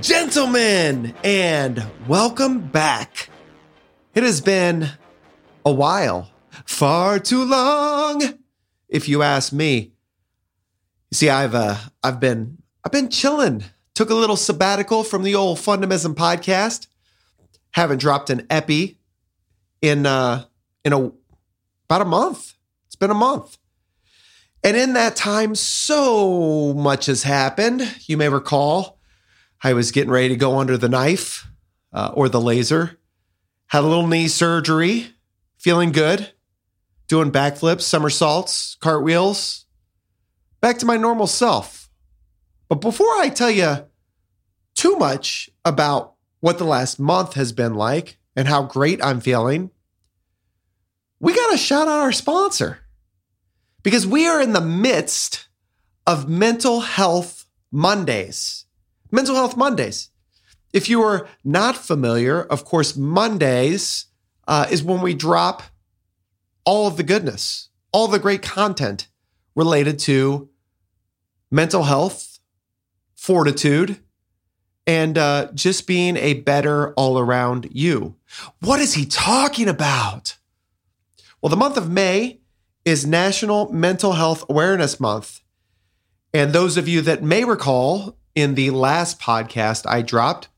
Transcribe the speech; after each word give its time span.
gentlemen, 0.00 1.14
and 1.22 1.86
welcome 2.08 2.66
back. 2.66 3.30
It 4.12 4.24
has 4.24 4.40
been 4.40 4.88
a 5.64 5.70
while, 5.70 6.32
far 6.64 7.20
too 7.20 7.44
long, 7.44 8.40
if 8.88 9.08
you 9.08 9.22
ask 9.22 9.52
me. 9.52 9.92
You 11.12 11.14
see, 11.14 11.30
I've 11.30 11.54
uh, 11.54 11.76
I've 12.02 12.18
been 12.18 12.58
I've 12.84 12.90
been 12.90 13.08
chilling. 13.08 13.62
Took 13.94 14.10
a 14.10 14.16
little 14.16 14.34
sabbatical 14.34 15.04
from 15.04 15.22
the 15.22 15.36
old 15.36 15.58
Fundamism 15.58 16.16
podcast. 16.16 16.88
Haven't 17.70 18.00
dropped 18.00 18.30
an 18.30 18.48
epi 18.50 18.98
in 19.80 20.06
uh, 20.06 20.46
in 20.84 20.92
a 20.92 21.12
about 21.88 22.02
a 22.02 22.04
month. 22.04 22.54
It's 22.88 22.96
been 22.96 23.12
a 23.12 23.14
month. 23.14 23.58
And 24.64 24.76
in 24.76 24.94
that 24.94 25.14
time, 25.14 25.54
so 25.54 26.74
much 26.74 27.06
has 27.06 27.22
happened. 27.22 27.88
You 28.08 28.16
may 28.16 28.28
recall 28.28 28.95
I 29.66 29.72
was 29.72 29.90
getting 29.90 30.12
ready 30.12 30.28
to 30.28 30.36
go 30.36 30.60
under 30.60 30.78
the 30.78 30.88
knife 30.88 31.44
uh, 31.92 32.12
or 32.14 32.28
the 32.28 32.40
laser, 32.40 33.00
had 33.66 33.80
a 33.80 33.88
little 33.88 34.06
knee 34.06 34.28
surgery, 34.28 35.08
feeling 35.58 35.90
good, 35.90 36.30
doing 37.08 37.32
backflips, 37.32 37.80
somersaults, 37.80 38.76
cartwheels, 38.78 39.64
back 40.60 40.78
to 40.78 40.86
my 40.86 40.96
normal 40.96 41.26
self. 41.26 41.90
But 42.68 42.76
before 42.76 43.10
I 43.18 43.28
tell 43.28 43.50
you 43.50 43.86
too 44.76 44.98
much 44.98 45.50
about 45.64 46.14
what 46.38 46.58
the 46.58 46.64
last 46.64 47.00
month 47.00 47.34
has 47.34 47.50
been 47.50 47.74
like 47.74 48.18
and 48.36 48.46
how 48.46 48.62
great 48.62 49.04
I'm 49.04 49.20
feeling, 49.20 49.72
we 51.18 51.34
got 51.34 51.50
to 51.50 51.58
shout 51.58 51.88
out 51.88 51.98
our 51.98 52.12
sponsor 52.12 52.78
because 53.82 54.06
we 54.06 54.28
are 54.28 54.40
in 54.40 54.52
the 54.52 54.60
midst 54.60 55.48
of 56.06 56.28
Mental 56.28 56.82
Health 56.82 57.46
Mondays. 57.72 58.65
Mental 59.16 59.34
Health 59.34 59.56
Mondays. 59.56 60.10
If 60.74 60.90
you 60.90 61.00
are 61.02 61.26
not 61.42 61.74
familiar, 61.74 62.42
of 62.42 62.66
course, 62.66 62.98
Mondays 62.98 64.08
uh, 64.46 64.66
is 64.70 64.82
when 64.82 65.00
we 65.00 65.14
drop 65.14 65.62
all 66.66 66.86
of 66.86 66.98
the 66.98 67.02
goodness, 67.02 67.70
all 67.92 68.08
the 68.08 68.18
great 68.18 68.42
content 68.42 69.08
related 69.54 69.98
to 70.00 70.50
mental 71.50 71.84
health, 71.84 72.40
fortitude, 73.14 74.00
and 74.86 75.16
uh, 75.16 75.48
just 75.54 75.86
being 75.86 76.18
a 76.18 76.34
better 76.34 76.92
all 76.92 77.18
around 77.18 77.70
you. 77.72 78.16
What 78.60 78.80
is 78.80 78.92
he 78.92 79.06
talking 79.06 79.66
about? 79.66 80.36
Well, 81.40 81.48
the 81.48 81.56
month 81.56 81.78
of 81.78 81.90
May 81.90 82.40
is 82.84 83.06
National 83.06 83.72
Mental 83.72 84.12
Health 84.12 84.44
Awareness 84.50 85.00
Month. 85.00 85.40
And 86.34 86.52
those 86.52 86.76
of 86.76 86.86
you 86.86 87.00
that 87.00 87.22
may 87.22 87.44
recall 87.44 88.18
in 88.36 88.54
the 88.54 88.70
last 88.70 89.18
podcast 89.18 89.84
I 89.88 90.02
dropped, 90.02 90.48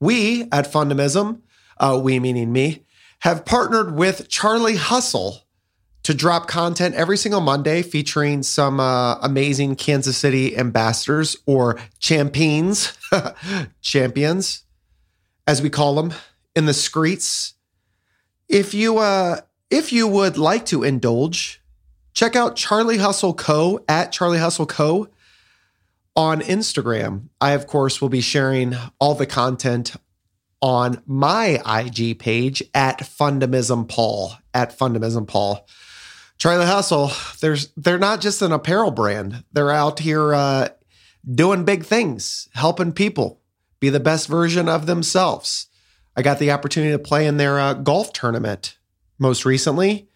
we 0.00 0.44
at 0.50 0.72
Fundamism, 0.72 1.42
uh, 1.78 2.00
we 2.02 2.18
meaning 2.18 2.52
me, 2.52 2.84
have 3.20 3.44
partnered 3.44 3.94
with 3.94 4.28
Charlie 4.28 4.76
Hustle 4.76 5.42
to 6.02 6.14
drop 6.14 6.48
content 6.48 6.94
every 6.94 7.18
single 7.18 7.42
Monday 7.42 7.82
featuring 7.82 8.42
some 8.42 8.80
uh, 8.80 9.16
amazing 9.16 9.76
Kansas 9.76 10.16
City 10.16 10.56
ambassadors 10.56 11.36
or 11.44 11.78
champions, 11.98 12.96
champions, 13.82 14.64
as 15.46 15.60
we 15.60 15.68
call 15.68 15.94
them 15.96 16.14
in 16.56 16.64
the 16.64 16.72
streets. 16.72 17.54
If 18.48 18.72
you 18.72 18.98
uh, 18.98 19.42
if 19.70 19.92
you 19.92 20.08
would 20.08 20.38
like 20.38 20.64
to 20.66 20.82
indulge, 20.82 21.62
check 22.14 22.34
out 22.34 22.56
Charlie 22.56 22.98
Hustle 22.98 23.34
Co. 23.34 23.84
at 23.86 24.12
Charlie 24.12 24.38
Hustle 24.38 24.66
Co. 24.66 25.08
on 26.16 26.40
Instagram. 26.40 27.28
I, 27.40 27.52
of 27.52 27.66
course, 27.66 28.00
will 28.00 28.08
be 28.08 28.20
sharing 28.20 28.74
all 28.98 29.14
the 29.14 29.26
content 29.26 29.94
on 30.62 31.02
my 31.06 31.60
IG 31.66 32.18
page 32.18 32.62
at 32.74 32.98
Fundamism 33.00 33.88
Paul. 33.88 34.34
At 34.52 34.76
Fundamism 34.76 35.26
Paul. 35.26 35.66
Charlie 36.38 36.66
Hustle, 36.66 37.12
there's 37.40 37.68
they're 37.76 37.98
not 37.98 38.20
just 38.20 38.40
an 38.40 38.52
apparel 38.52 38.90
brand. 38.90 39.44
They're 39.52 39.70
out 39.70 39.98
here 39.98 40.34
uh, 40.34 40.68
doing 41.34 41.64
big 41.64 41.84
things, 41.84 42.48
helping 42.54 42.92
people 42.92 43.40
be 43.78 43.90
the 43.90 44.00
best 44.00 44.26
version 44.26 44.68
of 44.68 44.86
themselves. 44.86 45.66
I 46.16 46.22
got 46.22 46.38
the 46.38 46.50
opportunity 46.50 46.92
to 46.92 46.98
play 46.98 47.26
in 47.26 47.36
their 47.36 47.58
uh, 47.60 47.74
golf 47.74 48.12
tournament 48.12 48.78
most 49.18 49.44
recently. 49.44 50.08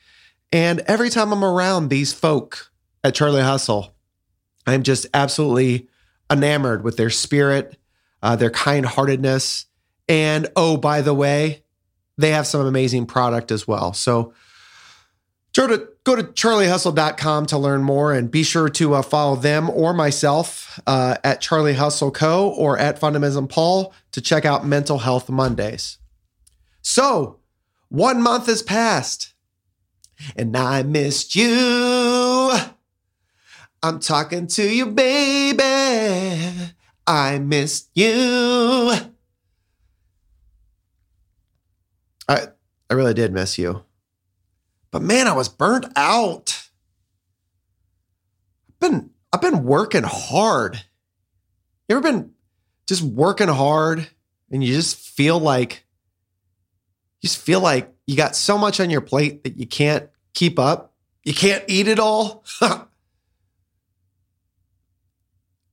And 0.53 0.81
every 0.81 1.10
time 1.10 1.33
I'm 1.33 1.44
around 1.44 1.88
these 1.88 2.12
folk 2.12 2.71
at 3.03 3.15
Charlie 3.15 3.43
Hustle, 3.43 3.94
I'm 4.66 4.82
just 4.82 5.06
absolutely 5.14 5.88
enamored 6.30 6.84
with 6.84 6.97
their 6.97 7.10
spirit, 7.10 7.76
uh, 8.22 8.36
their 8.36 8.50
kind 8.50 8.86
heartedness. 8.86 9.66
And 10.08 10.48
oh, 10.56 10.76
by 10.76 11.02
the 11.02 11.14
way, 11.14 11.62
they 12.16 12.30
have 12.30 12.47
some 12.47 12.64
amazing 12.64 13.06
product 13.06 13.50
as 13.50 13.66
well. 13.66 13.92
So 13.92 14.34
go 15.54 15.66
to, 15.66 15.88
go 16.04 16.16
to 16.16 16.22
charliehustle.com 16.22 17.47
to 17.47 17.58
learn 17.58 17.82
more 17.82 18.12
and 18.12 18.30
be 18.30 18.42
sure 18.42 18.69
to 18.70 18.94
uh, 18.94 19.03
follow 19.03 19.36
them 19.36 19.69
or 19.70 19.92
myself 19.92 20.80
uh, 20.86 21.16
at 21.24 21.41
Charlie 21.41 21.74
Hustle 21.74 22.10
Co. 22.10 22.50
or 22.50 22.78
at 22.78 23.00
Fundamism 23.00 23.48
Paul 23.48 23.92
to 24.12 24.20
check 24.20 24.44
out 24.44 24.66
Mental 24.66 24.98
Health 24.98 25.28
Mondays. 25.28 25.98
So, 26.82 27.41
one 27.88 28.22
month 28.22 28.47
has 28.47 28.62
passed 28.62 29.34
and 30.36 30.56
I 30.56 30.82
missed 30.82 31.34
you. 31.34 32.23
I'm 33.84 33.99
talking 33.99 34.47
to 34.47 34.67
you, 34.67 34.87
baby. 34.87 35.62
I 37.06 37.39
missed 37.39 37.91
you. 37.93 38.95
I 42.27 42.49
I 42.89 42.95
really 42.95 43.12
did 43.12 43.31
miss 43.31 43.59
you. 43.59 43.84
But 44.91 45.03
man, 45.03 45.27
I 45.27 45.34
was 45.34 45.50
burnt 45.50 45.84
out. 45.97 46.67
I've 48.71 48.81
been 48.81 49.11
I've 49.34 49.43
been 49.43 49.65
working 49.65 50.05
hard. 50.05 50.83
You 51.87 51.97
ever 51.97 52.03
been 52.03 52.31
just 52.87 53.03
working 53.03 53.49
hard 53.49 54.09
and 54.51 54.65
you 54.65 54.72
just 54.72 54.97
feel 54.97 55.39
like 55.39 55.84
you 57.21 57.28
just 57.28 57.39
feel 57.39 57.61
like 57.61 57.93
you 58.06 58.16
got 58.16 58.34
so 58.34 58.56
much 58.56 58.81
on 58.81 58.89
your 58.89 59.03
plate 59.03 59.45
that 59.45 59.59
you 59.59 59.66
can't 59.66 60.09
keep 60.33 60.59
up. 60.59 60.95
You 61.22 61.34
can't 61.34 61.65
eat 61.69 61.87
it 61.87 61.99
all. 61.99 62.47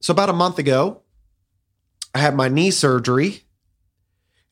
so, 0.01 0.11
about 0.11 0.29
a 0.29 0.33
month 0.33 0.57
ago, 0.57 1.03
I 2.13 2.19
had 2.19 2.35
my 2.35 2.47
knee 2.47 2.71
surgery. 2.71 3.43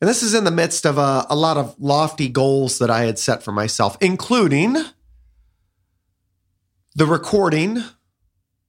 And 0.00 0.08
this 0.08 0.22
is 0.22 0.32
in 0.32 0.44
the 0.44 0.50
midst 0.50 0.86
of 0.86 0.96
a, 0.96 1.26
a 1.28 1.36
lot 1.36 1.56
of 1.58 1.74
lofty 1.78 2.28
goals 2.28 2.78
that 2.78 2.88
I 2.88 3.04
had 3.04 3.18
set 3.18 3.42
for 3.42 3.52
myself, 3.52 3.98
including 4.00 4.76
the 6.94 7.04
recording 7.04 7.82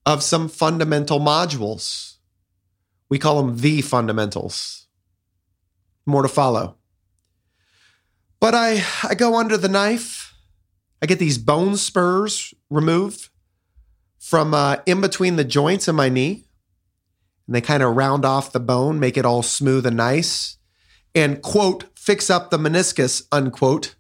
of 0.06 0.24
some 0.24 0.50
fundamental 0.50 1.20
modules. 1.20 2.18
We 3.10 3.20
call 3.20 3.42
them 3.42 3.58
the 3.58 3.82
fundamentals. 3.82 4.88
More 6.06 6.24
to 6.24 6.28
follow. 6.28 6.78
But 8.40 8.56
I, 8.56 8.84
I 9.08 9.14
go 9.14 9.36
under 9.36 9.56
the 9.56 9.70
knife. 9.70 10.34
I 11.02 11.06
get 11.06 11.20
these 11.20 11.38
bone 11.38 11.78
spurs 11.78 12.56
removed 12.72 13.30
from 14.20 14.54
uh, 14.54 14.78
in 14.86 15.00
between 15.00 15.36
the 15.36 15.44
joints 15.44 15.88
in 15.88 15.96
my 15.96 16.10
knee. 16.10 16.48
And 17.52 17.56
they 17.58 17.60
kind 17.60 17.84
of 17.84 17.98
round 17.98 18.24
off 18.24 18.54
the 18.54 18.62
bone, 18.62 18.98
make 18.98 19.18
it 19.18 19.26
all 19.26 19.44
smooth 19.44 19.86
and 19.86 19.98
nice, 19.98 20.56
and 21.14 21.42
quote, 21.42 21.84
fix 22.00 22.30
up 22.30 22.50
the 22.50 22.58
meniscus, 22.58 23.24
unquote. 23.30 23.96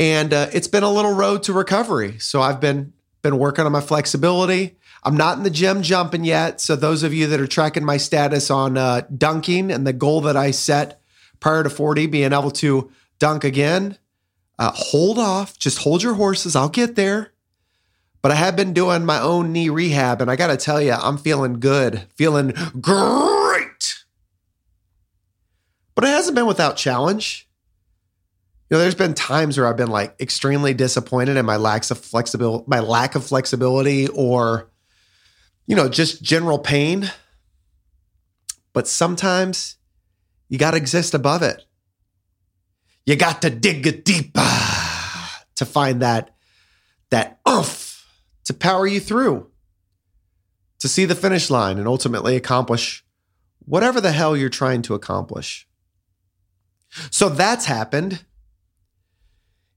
And 0.00 0.32
uh, 0.32 0.48
it's 0.52 0.66
been 0.66 0.82
a 0.82 0.90
little 0.90 1.12
road 1.12 1.44
to 1.44 1.52
recovery. 1.52 2.18
So 2.18 2.42
I've 2.42 2.60
been 2.60 2.92
been 3.22 3.38
working 3.38 3.66
on 3.66 3.70
my 3.70 3.80
flexibility. 3.80 4.78
I'm 5.04 5.16
not 5.16 5.38
in 5.38 5.44
the 5.44 5.50
gym 5.50 5.80
jumping 5.80 6.24
yet. 6.24 6.60
So 6.60 6.74
those 6.74 7.04
of 7.04 7.14
you 7.14 7.28
that 7.28 7.40
are 7.40 7.46
tracking 7.46 7.84
my 7.84 7.98
status 7.98 8.50
on 8.50 8.76
uh, 8.76 9.02
dunking 9.16 9.70
and 9.70 9.86
the 9.86 9.92
goal 9.92 10.20
that 10.22 10.36
I 10.36 10.50
set 10.50 11.00
prior 11.38 11.62
to 11.62 11.70
40, 11.70 12.08
being 12.08 12.32
able 12.32 12.50
to 12.50 12.90
dunk 13.20 13.44
again. 13.44 13.96
Uh, 14.58 14.72
hold 14.74 15.20
off, 15.20 15.56
just 15.56 15.78
hold 15.78 16.02
your 16.02 16.14
horses. 16.14 16.56
I'll 16.56 16.68
get 16.68 16.96
there. 16.96 17.32
But 18.20 18.32
I 18.32 18.34
have 18.34 18.56
been 18.56 18.72
doing 18.72 19.04
my 19.04 19.20
own 19.20 19.52
knee 19.52 19.68
rehab, 19.68 20.20
and 20.20 20.30
I 20.30 20.36
got 20.36 20.48
to 20.48 20.56
tell 20.56 20.82
you, 20.82 20.92
I'm 20.92 21.18
feeling 21.18 21.60
good, 21.60 22.06
feeling 22.16 22.52
great. 22.80 23.94
But 25.94 26.04
it 26.04 26.08
hasn't 26.08 26.34
been 26.34 26.46
without 26.46 26.76
challenge. 26.76 27.48
You 28.68 28.76
know, 28.76 28.80
there's 28.80 28.94
been 28.94 29.14
times 29.14 29.56
where 29.56 29.66
I've 29.66 29.76
been 29.76 29.90
like 29.90 30.20
extremely 30.20 30.74
disappointed 30.74 31.36
in 31.36 31.46
my 31.46 31.56
lack 31.56 31.90
of 31.90 31.98
flexibility, 31.98 32.64
my 32.66 32.80
lack 32.80 33.14
of 33.14 33.24
flexibility, 33.24 34.08
or 34.08 34.68
you 35.66 35.76
know, 35.76 35.88
just 35.88 36.22
general 36.22 36.58
pain. 36.58 37.10
But 38.72 38.88
sometimes 38.88 39.76
you 40.48 40.58
got 40.58 40.72
to 40.72 40.76
exist 40.76 41.14
above 41.14 41.42
it. 41.42 41.64
You 43.06 43.16
got 43.16 43.42
to 43.42 43.50
dig 43.50 44.04
deeper 44.04 44.46
to 45.56 45.64
find 45.64 46.02
that 46.02 46.34
that 47.10 47.40
oomph 47.48 47.77
to 48.48 48.54
power 48.54 48.86
you 48.86 48.98
through 48.98 49.46
to 50.80 50.88
see 50.88 51.04
the 51.04 51.14
finish 51.14 51.50
line 51.50 51.76
and 51.76 51.86
ultimately 51.86 52.34
accomplish 52.34 53.04
whatever 53.66 54.00
the 54.00 54.10
hell 54.10 54.34
you're 54.34 54.48
trying 54.48 54.80
to 54.80 54.94
accomplish. 54.94 55.68
So 57.10 57.28
that's 57.28 57.66
happened. 57.66 58.24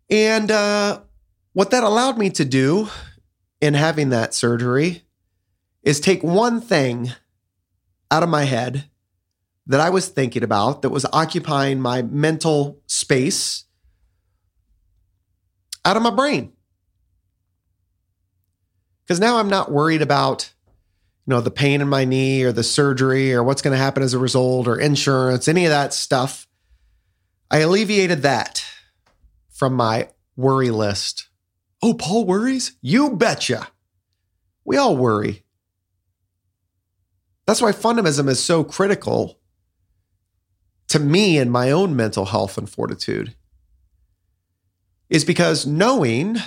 And 0.09 0.50
uh, 0.50 1.01
what 1.51 1.71
that 1.71 1.83
allowed 1.83 2.18
me 2.18 2.29
to 2.29 2.45
do 2.45 2.88
in 3.59 3.73
having 3.73 4.07
that 4.12 4.33
surgery 4.33 5.03
is 5.83 6.00
take 6.00 6.24
one 6.24 6.62
thing 6.62 7.12
out 8.09 8.24
of 8.24 8.29
my 8.29 8.45
head 8.45 8.85
that 9.67 9.81
I 9.81 9.89
was 9.89 10.07
thinking 10.07 10.44
about 10.44 10.81
that 10.81 10.91
was 10.91 11.06
occupying 11.12 11.81
my 11.81 12.03
mental 12.03 12.79
space 12.88 13.65
out 15.83 15.97
of 15.97 16.03
my 16.03 16.12
brain. 16.12 16.53
Because 19.12 19.19
now 19.19 19.40
I'm 19.40 19.50
not 19.50 19.69
worried 19.69 20.02
about, 20.02 20.54
you 21.28 21.31
know, 21.31 21.42
the 21.42 21.52
pain 21.52 21.81
in 21.81 21.90
my 21.90 22.06
knee 22.06 22.44
or 22.44 22.54
the 22.54 22.63
surgery 22.63 23.34
or 23.34 23.44
what's 23.44 23.62
going 23.62 23.74
to 23.74 23.84
happen 23.84 24.04
as 24.04 24.13
a 24.13 24.18
result 24.18 24.69
or 24.69 24.80
insurance, 24.80 25.50
any 25.50 25.66
of 25.66 25.69
that 25.72 25.94
stuff. 25.94 26.48
I 27.52 27.58
alleviated 27.58 28.22
that 28.22 28.63
from 29.50 29.74
my 29.74 30.08
worry 30.38 30.69
list. 30.69 31.28
Oh, 31.84 31.94
Paul 31.94 32.24
worries? 32.24 32.78
You 32.81 33.18
betcha. 33.18 33.68
We 34.63 34.78
all 34.78 34.96
worry. 34.96 35.44
That's 37.46 37.62
why 37.62 37.74
fundamism 37.74 38.30
is 38.30 38.42
so 38.42 38.63
critical 38.63 39.42
to 40.88 41.00
me 41.00 41.38
and 41.38 41.52
my 41.52 41.69
own 41.69 41.98
mental 41.98 42.28
health 42.28 42.58
and 42.58 42.69
fortitude. 42.69 43.36
Is 45.10 45.25
because 45.25 45.68
knowing 45.68 46.38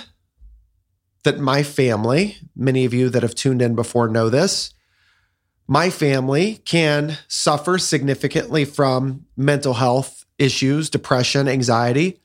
that 1.25 1.39
my 1.39 1.61
family, 1.61 2.37
many 2.55 2.85
of 2.85 2.93
you 2.93 3.09
that 3.09 3.21
have 3.21 3.35
tuned 3.35 3.61
in 3.61 3.75
before 3.75 4.07
know 4.07 4.29
this, 4.29 4.73
my 5.67 5.89
family 5.89 6.61
can 6.65 7.17
suffer 7.27 7.77
significantly 7.77 8.63
from 8.63 9.25
mental 9.35 9.73
health 9.73 10.25
issues, 10.37 10.89
depression, 10.89 11.47
anxiety. 11.47 12.21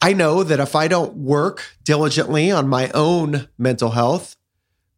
I 0.00 0.12
know 0.12 0.42
that 0.42 0.60
if 0.60 0.76
I 0.76 0.88
don't 0.88 1.16
work 1.16 1.64
diligently 1.82 2.50
on 2.50 2.68
my 2.68 2.90
own 2.92 3.48
mental 3.58 3.90
health, 3.90 4.36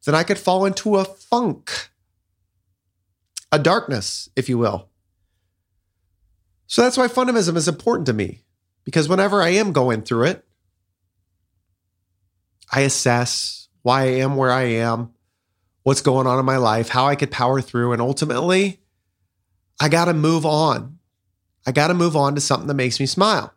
then 0.05 0.15
I 0.15 0.23
could 0.23 0.39
fall 0.39 0.67
into 0.67 0.97
a 0.97 1.05
funk, 1.05 1.91
a 3.51 3.59
darkness, 3.59 4.29
if 4.37 4.49
you 4.49 4.59
will. 4.59 4.89
So 6.67 6.83
that's 6.83 6.99
why 6.99 7.09
fundamism 7.09 7.57
is 7.57 7.69
important 7.69 8.07
to 8.07 8.13
me, 8.13 8.43
because 8.85 9.09
whenever 9.09 9.41
I 9.43 9.51
am 9.51 9.73
going 9.73 10.03
through 10.03 10.25
it, 10.25 10.45
I 12.73 12.81
assess 12.81 13.69
why 13.83 14.03
I 14.03 14.07
am 14.07 14.37
where 14.37 14.51
I 14.51 14.65
am, 14.65 15.13
what's 15.83 16.03
going 16.03 16.27
on 16.27 16.39
in 16.39 16.45
my 16.45 16.57
life, 16.59 16.89
how 16.89 17.07
I 17.07 17.17
could 17.17 17.31
power 17.31 17.61
through, 17.61 17.93
and 17.93 18.03
ultimately, 18.03 18.81
I 19.81 19.89
got 19.89 20.07
to 20.07 20.15
move 20.15 20.45
on. 20.45 20.99
I 21.67 21.73
got 21.73 21.89
to 21.89 21.95
move 21.95 22.17
on 22.17 22.35
to 22.35 22.41
something 22.41 22.67
that 22.69 22.75
makes 22.75 23.01
me 23.01 23.07
smile. 23.07 23.55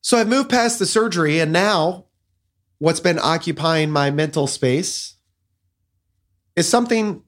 So 0.00 0.18
I've 0.18 0.28
moved 0.28 0.50
past 0.50 0.78
the 0.78 0.86
surgery, 0.86 1.40
and 1.40 1.52
now 1.52 2.06
what's 2.78 3.00
been 3.00 3.18
occupying 3.18 3.90
my 3.90 4.10
mental 4.10 4.46
space 4.46 5.16
is 6.54 6.68
something 6.68 7.22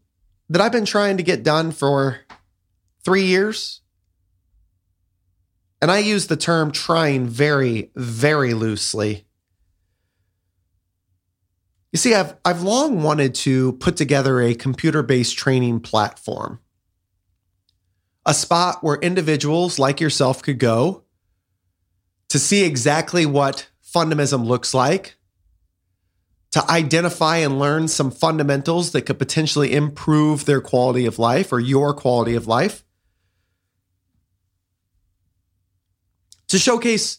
that 0.49 0.63
I've 0.63 0.73
been 0.73 0.85
trying 0.85 1.17
to 1.17 1.23
get 1.23 1.43
done 1.43 1.73
for 1.73 2.21
three 3.05 3.25
years. 3.25 3.81
And 5.81 5.91
I 5.91 5.99
use 5.99 6.27
the 6.27 6.37
term 6.37 6.73
trying 6.73 7.27
very, 7.27 7.91
very 7.95 8.55
loosely. 8.55 9.27
You 11.93 11.99
see, 11.99 12.15
I've, 12.15 12.35
I've 12.45 12.63
long 12.63 13.03
wanted 13.03 13.35
to 13.37 13.73
put 13.75 13.97
together 13.97 14.41
a 14.41 14.55
computer 14.55 15.03
based 15.03 15.39
training 15.39 15.81
platform, 15.81 16.61
a 18.27 18.35
spot 18.35 18.83
where 18.83 18.97
individuals 18.97 19.79
like 19.79 20.01
yourself 20.01 20.43
could 20.43 20.59
go 20.59 21.05
to 22.29 22.39
see 22.39 22.65
exactly 22.65 23.25
what 23.25 23.69
fundamism 23.83 24.45
looks 24.45 24.75
like, 24.75 25.17
to 26.51 26.71
identify 26.71 27.39
and 27.39 27.59
learn 27.59 27.89
some 27.89 28.11
fundamentals 28.11 28.93
that 28.93 29.03
could 29.03 29.19
potentially 29.19 29.75
improve 29.75 30.45
their 30.45 30.61
quality 30.61 31.07
of 31.07 31.19
life 31.19 31.53
or 31.53 31.61
your 31.61 31.95
quality 31.95 32.35
of 32.35 32.47
life, 32.47 32.85
to 36.49 36.59
showcase 36.59 37.19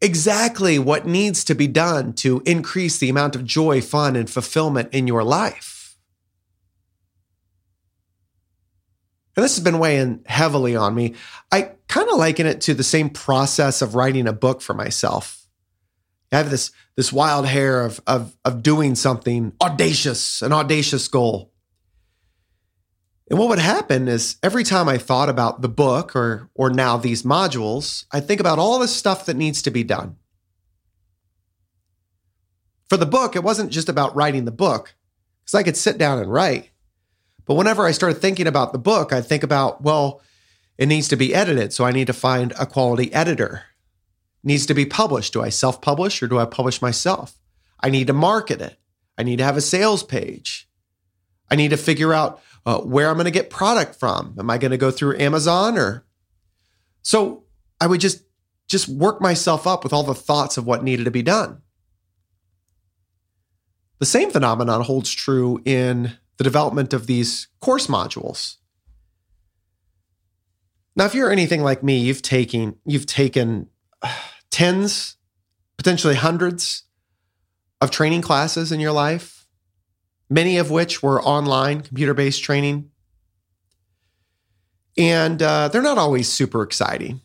exactly 0.00 0.78
what 0.78 1.06
needs 1.06 1.44
to 1.44 1.54
be 1.54 1.66
done 1.66 2.12
to 2.12 2.42
increase 2.44 2.98
the 2.98 3.08
amount 3.08 3.34
of 3.34 3.44
joy, 3.44 3.80
fun, 3.80 4.16
and 4.16 4.28
fulfillment 4.28 4.92
in 4.92 5.06
your 5.06 5.24
life. 5.24 5.96
And 9.36 9.44
this 9.44 9.56
has 9.56 9.64
been 9.64 9.78
weighing 9.78 10.22
heavily 10.26 10.76
on 10.76 10.94
me. 10.94 11.14
I 11.52 11.72
kind 11.88 12.08
of 12.08 12.16
liken 12.16 12.46
it 12.46 12.62
to 12.62 12.74
the 12.74 12.82
same 12.82 13.10
process 13.10 13.82
of 13.82 13.94
writing 13.94 14.26
a 14.26 14.32
book 14.32 14.62
for 14.62 14.72
myself. 14.72 15.46
I 16.32 16.38
have 16.38 16.50
this 16.50 16.70
this 16.96 17.12
wild 17.12 17.46
hair 17.46 17.84
of 17.84 18.00
of 18.06 18.36
of 18.44 18.62
doing 18.62 18.94
something 18.94 19.52
audacious, 19.62 20.42
an 20.42 20.52
audacious 20.52 21.06
goal. 21.08 21.52
And 23.28 23.38
what 23.38 23.48
would 23.48 23.58
happen 23.58 24.06
is 24.06 24.36
every 24.42 24.62
time 24.62 24.88
I 24.88 24.98
thought 24.98 25.28
about 25.28 25.60
the 25.60 25.68
book 25.68 26.14
or 26.14 26.48
or 26.54 26.70
now 26.70 26.96
these 26.96 27.22
modules, 27.22 28.04
I 28.12 28.20
think 28.20 28.40
about 28.40 28.58
all 28.58 28.78
the 28.78 28.88
stuff 28.88 29.26
that 29.26 29.36
needs 29.36 29.62
to 29.62 29.70
be 29.70 29.82
done. 29.82 30.16
For 32.88 32.96
the 32.96 33.06
book, 33.06 33.34
it 33.34 33.42
wasn't 33.42 33.72
just 33.72 33.88
about 33.88 34.14
writing 34.14 34.44
the 34.44 34.52
book, 34.52 34.94
because 35.42 35.54
I 35.54 35.64
could 35.64 35.76
sit 35.76 35.98
down 35.98 36.20
and 36.20 36.32
write. 36.32 36.70
But 37.46 37.54
whenever 37.54 37.84
I 37.84 37.92
started 37.92 38.20
thinking 38.20 38.46
about 38.46 38.72
the 38.72 38.78
book, 38.78 39.12
I 39.12 39.20
think 39.20 39.42
about, 39.42 39.82
well, 39.82 40.20
it 40.78 40.86
needs 40.86 41.08
to 41.08 41.16
be 41.16 41.34
edited. 41.34 41.72
So 41.72 41.84
I 41.84 41.92
need 41.92 42.06
to 42.08 42.12
find 42.12 42.52
a 42.52 42.66
quality 42.66 43.12
editor. 43.12 43.64
It 44.44 44.48
needs 44.48 44.66
to 44.66 44.74
be 44.74 44.86
published. 44.86 45.32
Do 45.32 45.42
I 45.42 45.48
self 45.48 45.80
publish 45.80 46.22
or 46.22 46.28
do 46.28 46.38
I 46.38 46.44
publish 46.44 46.80
myself? 46.80 47.40
I 47.80 47.90
need 47.90 48.06
to 48.06 48.12
market 48.12 48.60
it. 48.60 48.76
I 49.18 49.24
need 49.24 49.38
to 49.38 49.44
have 49.44 49.56
a 49.56 49.62
sales 49.62 50.02
page. 50.02 50.68
I 51.50 51.56
need 51.56 51.70
to 51.70 51.76
figure 51.76 52.12
out 52.12 52.40
uh, 52.66 52.80
where 52.80 53.08
I'm 53.08 53.14
going 53.14 53.24
to 53.26 53.30
get 53.30 53.48
product 53.48 53.94
from. 53.94 54.34
Am 54.38 54.50
I 54.50 54.58
going 54.58 54.72
to 54.72 54.76
go 54.76 54.90
through 54.90 55.18
Amazon 55.18 55.78
or? 55.78 56.04
So 57.02 57.44
I 57.80 57.86
would 57.86 58.00
just 58.00 58.24
just 58.68 58.88
work 58.88 59.20
myself 59.20 59.66
up 59.66 59.84
with 59.84 59.92
all 59.92 60.02
the 60.02 60.14
thoughts 60.14 60.58
of 60.58 60.66
what 60.66 60.82
needed 60.82 61.04
to 61.04 61.10
be 61.10 61.22
done. 61.22 61.62
The 64.00 64.06
same 64.06 64.30
phenomenon 64.30 64.82
holds 64.82 65.12
true 65.12 65.62
in 65.64 66.18
the 66.36 66.44
development 66.44 66.92
of 66.92 67.06
these 67.06 67.46
course 67.60 67.86
modules. 67.86 68.56
Now, 70.96 71.04
if 71.04 71.14
you're 71.14 71.30
anything 71.30 71.62
like 71.62 71.82
me, 71.82 71.98
you've 71.98 72.22
taken 72.22 72.76
you've 72.84 73.06
taken 73.06 73.68
tens, 74.50 75.16
potentially 75.76 76.14
hundreds 76.14 76.84
of 77.80 77.90
training 77.90 78.22
classes 78.22 78.72
in 78.72 78.80
your 78.80 78.92
life, 78.92 79.35
many 80.28 80.58
of 80.58 80.70
which 80.70 81.02
were 81.02 81.22
online 81.22 81.80
computer-based 81.82 82.42
training, 82.42 82.90
and 84.96 85.42
uh, 85.42 85.68
they're 85.68 85.82
not 85.82 85.98
always 85.98 86.28
super 86.28 86.62
exciting. 86.62 87.20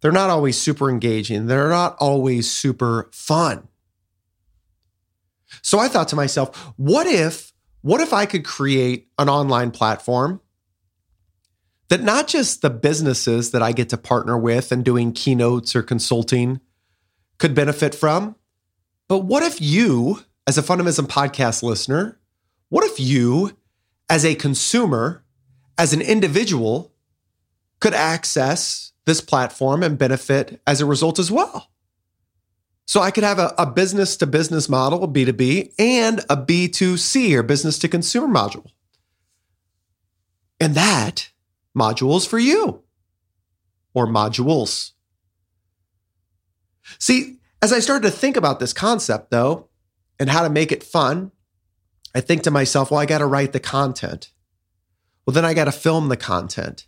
They're 0.00 0.12
not 0.12 0.30
always 0.30 0.56
super 0.56 0.90
engaging. 0.90 1.46
They're 1.46 1.68
not 1.68 1.96
always 1.98 2.50
super 2.50 3.10
fun. 3.12 3.68
So 5.62 5.78
I 5.78 5.88
thought 5.88 6.08
to 6.08 6.16
myself, 6.16 6.56
what 6.76 7.06
if 7.06 7.52
what 7.80 8.00
if 8.00 8.12
I 8.12 8.26
could 8.26 8.44
create 8.44 9.08
an 9.18 9.28
online 9.28 9.70
platform 9.70 10.40
that 11.88 12.02
not 12.02 12.28
just 12.28 12.60
the 12.60 12.70
businesses 12.70 13.50
that 13.52 13.62
I 13.62 13.72
get 13.72 13.88
to 13.90 13.96
partner 13.96 14.36
with 14.36 14.72
and 14.72 14.84
doing 14.84 15.12
keynotes 15.12 15.74
or 15.74 15.82
consulting 15.82 16.60
could 17.38 17.54
benefit 17.54 17.94
from, 17.94 18.36
but 19.08 19.20
what 19.20 19.42
if 19.42 19.60
you, 19.60 20.22
as 20.48 20.56
a 20.56 20.62
Fundamism 20.62 21.06
podcast 21.06 21.62
listener, 21.62 22.18
what 22.70 22.82
if 22.82 22.98
you, 22.98 23.54
as 24.08 24.24
a 24.24 24.34
consumer, 24.34 25.22
as 25.76 25.92
an 25.92 26.00
individual, 26.00 26.94
could 27.80 27.92
access 27.92 28.92
this 29.04 29.20
platform 29.20 29.82
and 29.82 29.98
benefit 29.98 30.58
as 30.66 30.80
a 30.80 30.86
result 30.86 31.18
as 31.18 31.30
well? 31.30 31.70
So 32.86 33.02
I 33.02 33.10
could 33.10 33.24
have 33.24 33.38
a, 33.38 33.66
business 33.66 34.16
to 34.16 34.26
business 34.26 34.70
model, 34.70 35.04
a 35.04 35.08
B2B, 35.08 35.74
and 35.78 36.20
a 36.30 36.36
B2C 36.38 37.34
or 37.34 37.42
business 37.42 37.78
to 37.80 37.88
consumer 37.88 38.26
module. 38.26 38.70
And 40.58 40.74
that 40.74 41.28
modules 41.76 42.26
for 42.26 42.38
you 42.38 42.82
or 43.92 44.06
modules. 44.06 44.92
See, 46.98 47.36
as 47.60 47.70
I 47.70 47.80
started 47.80 48.10
to 48.10 48.16
think 48.16 48.38
about 48.38 48.60
this 48.60 48.72
concept 48.72 49.30
though, 49.30 49.67
and 50.18 50.30
how 50.30 50.42
to 50.42 50.50
make 50.50 50.72
it 50.72 50.82
fun, 50.82 51.32
I 52.14 52.20
think 52.20 52.42
to 52.42 52.50
myself, 52.50 52.90
well, 52.90 53.00
I 53.00 53.06
got 53.06 53.18
to 53.18 53.26
write 53.26 53.52
the 53.52 53.60
content. 53.60 54.30
Well, 55.26 55.34
then 55.34 55.44
I 55.44 55.54
got 55.54 55.66
to 55.66 55.72
film 55.72 56.08
the 56.08 56.16
content. 56.16 56.86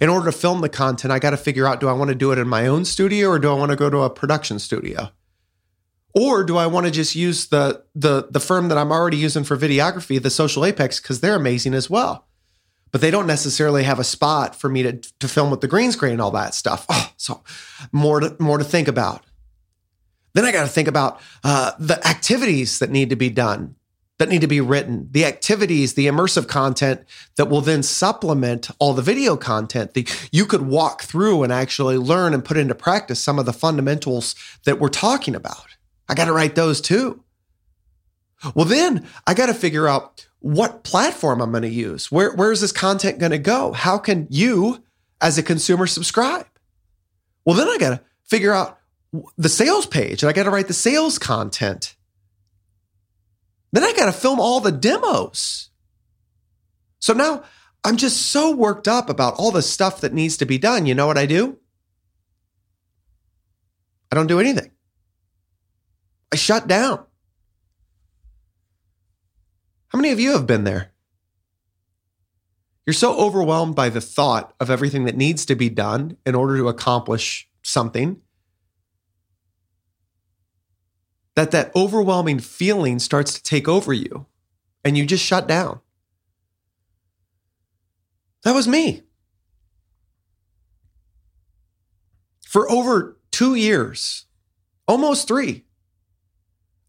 In 0.00 0.08
order 0.08 0.26
to 0.26 0.36
film 0.36 0.60
the 0.60 0.68
content, 0.68 1.12
I 1.12 1.18
got 1.18 1.30
to 1.30 1.36
figure 1.36 1.66
out 1.66 1.80
do 1.80 1.88
I 1.88 1.92
want 1.92 2.08
to 2.08 2.14
do 2.14 2.32
it 2.32 2.38
in 2.38 2.46
my 2.46 2.66
own 2.66 2.84
studio 2.84 3.28
or 3.28 3.38
do 3.38 3.50
I 3.50 3.54
want 3.54 3.70
to 3.70 3.76
go 3.76 3.88
to 3.88 4.02
a 4.02 4.10
production 4.10 4.58
studio? 4.58 5.10
Or 6.14 6.44
do 6.44 6.56
I 6.56 6.66
want 6.66 6.86
to 6.86 6.92
just 6.92 7.14
use 7.14 7.46
the 7.46 7.84
the 7.94 8.28
the 8.30 8.40
firm 8.40 8.68
that 8.68 8.78
I'm 8.78 8.92
already 8.92 9.16
using 9.16 9.44
for 9.44 9.56
videography, 9.56 10.20
the 10.20 10.30
Social 10.30 10.64
Apex, 10.64 11.00
because 11.00 11.20
they're 11.20 11.36
amazing 11.36 11.74
as 11.74 11.88
well. 11.88 12.26
But 12.90 13.00
they 13.02 13.10
don't 13.10 13.26
necessarily 13.26 13.84
have 13.84 13.98
a 13.98 14.04
spot 14.04 14.54
for 14.54 14.68
me 14.68 14.82
to 14.82 14.92
to 14.92 15.28
film 15.28 15.50
with 15.50 15.60
the 15.60 15.68
green 15.68 15.92
screen 15.92 16.12
and 16.12 16.20
all 16.20 16.30
that 16.32 16.54
stuff. 16.54 16.86
Oh, 16.90 17.12
so 17.16 17.42
more 17.92 18.20
to 18.20 18.36
more 18.38 18.58
to 18.58 18.64
think 18.64 18.88
about. 18.88 19.24
Then 20.38 20.44
I 20.44 20.52
got 20.52 20.62
to 20.62 20.68
think 20.68 20.86
about 20.86 21.20
uh, 21.42 21.72
the 21.80 21.98
activities 22.06 22.78
that 22.78 22.90
need 22.90 23.10
to 23.10 23.16
be 23.16 23.28
done, 23.28 23.74
that 24.18 24.28
need 24.28 24.42
to 24.42 24.46
be 24.46 24.60
written, 24.60 25.08
the 25.10 25.24
activities, 25.24 25.94
the 25.94 26.06
immersive 26.06 26.46
content 26.46 27.00
that 27.36 27.46
will 27.46 27.60
then 27.60 27.82
supplement 27.82 28.70
all 28.78 28.94
the 28.94 29.02
video 29.02 29.36
content 29.36 29.94
that 29.94 30.28
you 30.30 30.46
could 30.46 30.62
walk 30.62 31.02
through 31.02 31.42
and 31.42 31.52
actually 31.52 31.96
learn 31.96 32.34
and 32.34 32.44
put 32.44 32.56
into 32.56 32.72
practice 32.72 33.18
some 33.18 33.40
of 33.40 33.46
the 33.46 33.52
fundamentals 33.52 34.36
that 34.64 34.78
we're 34.78 34.90
talking 34.90 35.34
about. 35.34 35.66
I 36.08 36.14
got 36.14 36.26
to 36.26 36.32
write 36.32 36.54
those 36.54 36.80
too. 36.80 37.24
Well, 38.54 38.66
then 38.66 39.08
I 39.26 39.34
got 39.34 39.46
to 39.46 39.54
figure 39.54 39.88
out 39.88 40.28
what 40.38 40.84
platform 40.84 41.40
I'm 41.40 41.50
going 41.50 41.64
to 41.64 41.68
use. 41.68 42.12
Where, 42.12 42.32
where 42.36 42.52
is 42.52 42.60
this 42.60 42.70
content 42.70 43.18
going 43.18 43.32
to 43.32 43.38
go? 43.38 43.72
How 43.72 43.98
can 43.98 44.28
you, 44.30 44.84
as 45.20 45.36
a 45.36 45.42
consumer, 45.42 45.88
subscribe? 45.88 46.46
Well, 47.44 47.56
then 47.56 47.66
I 47.66 47.76
got 47.78 47.90
to 47.90 48.00
figure 48.22 48.52
out 48.52 48.77
the 49.36 49.48
sales 49.48 49.86
page 49.86 50.22
and 50.22 50.30
I 50.30 50.32
got 50.32 50.44
to 50.44 50.50
write 50.50 50.68
the 50.68 50.74
sales 50.74 51.18
content. 51.18 51.96
Then 53.72 53.84
I 53.84 53.92
got 53.92 54.06
to 54.06 54.12
film 54.12 54.40
all 54.40 54.60
the 54.60 54.72
demos. 54.72 55.70
So 57.00 57.12
now 57.12 57.44
I'm 57.84 57.96
just 57.96 58.26
so 58.26 58.54
worked 58.54 58.88
up 58.88 59.08
about 59.08 59.34
all 59.34 59.50
the 59.50 59.62
stuff 59.62 60.00
that 60.00 60.12
needs 60.12 60.36
to 60.38 60.46
be 60.46 60.58
done. 60.58 60.86
You 60.86 60.94
know 60.94 61.06
what 61.06 61.18
I 61.18 61.26
do? 61.26 61.58
I 64.10 64.16
don't 64.16 64.26
do 64.26 64.40
anything. 64.40 64.70
I 66.32 66.36
shut 66.36 66.66
down. 66.66 67.04
How 69.88 69.96
many 69.98 70.10
of 70.10 70.20
you 70.20 70.32
have 70.32 70.46
been 70.46 70.64
there? 70.64 70.92
You're 72.86 72.94
so 72.94 73.18
overwhelmed 73.18 73.74
by 73.74 73.90
the 73.90 74.00
thought 74.00 74.54
of 74.60 74.70
everything 74.70 75.04
that 75.04 75.16
needs 75.16 75.44
to 75.46 75.54
be 75.54 75.68
done 75.68 76.16
in 76.24 76.34
order 76.34 76.56
to 76.56 76.68
accomplish 76.68 77.48
something 77.62 78.20
that 81.38 81.52
that 81.52 81.70
overwhelming 81.76 82.40
feeling 82.40 82.98
starts 82.98 83.32
to 83.32 83.40
take 83.40 83.68
over 83.68 83.92
you 83.92 84.26
and 84.84 84.98
you 84.98 85.06
just 85.06 85.24
shut 85.24 85.46
down. 85.46 85.78
That 88.42 88.56
was 88.56 88.66
me. 88.66 89.02
For 92.44 92.68
over 92.68 93.20
2 93.30 93.54
years, 93.54 94.24
almost 94.88 95.28
3, 95.28 95.64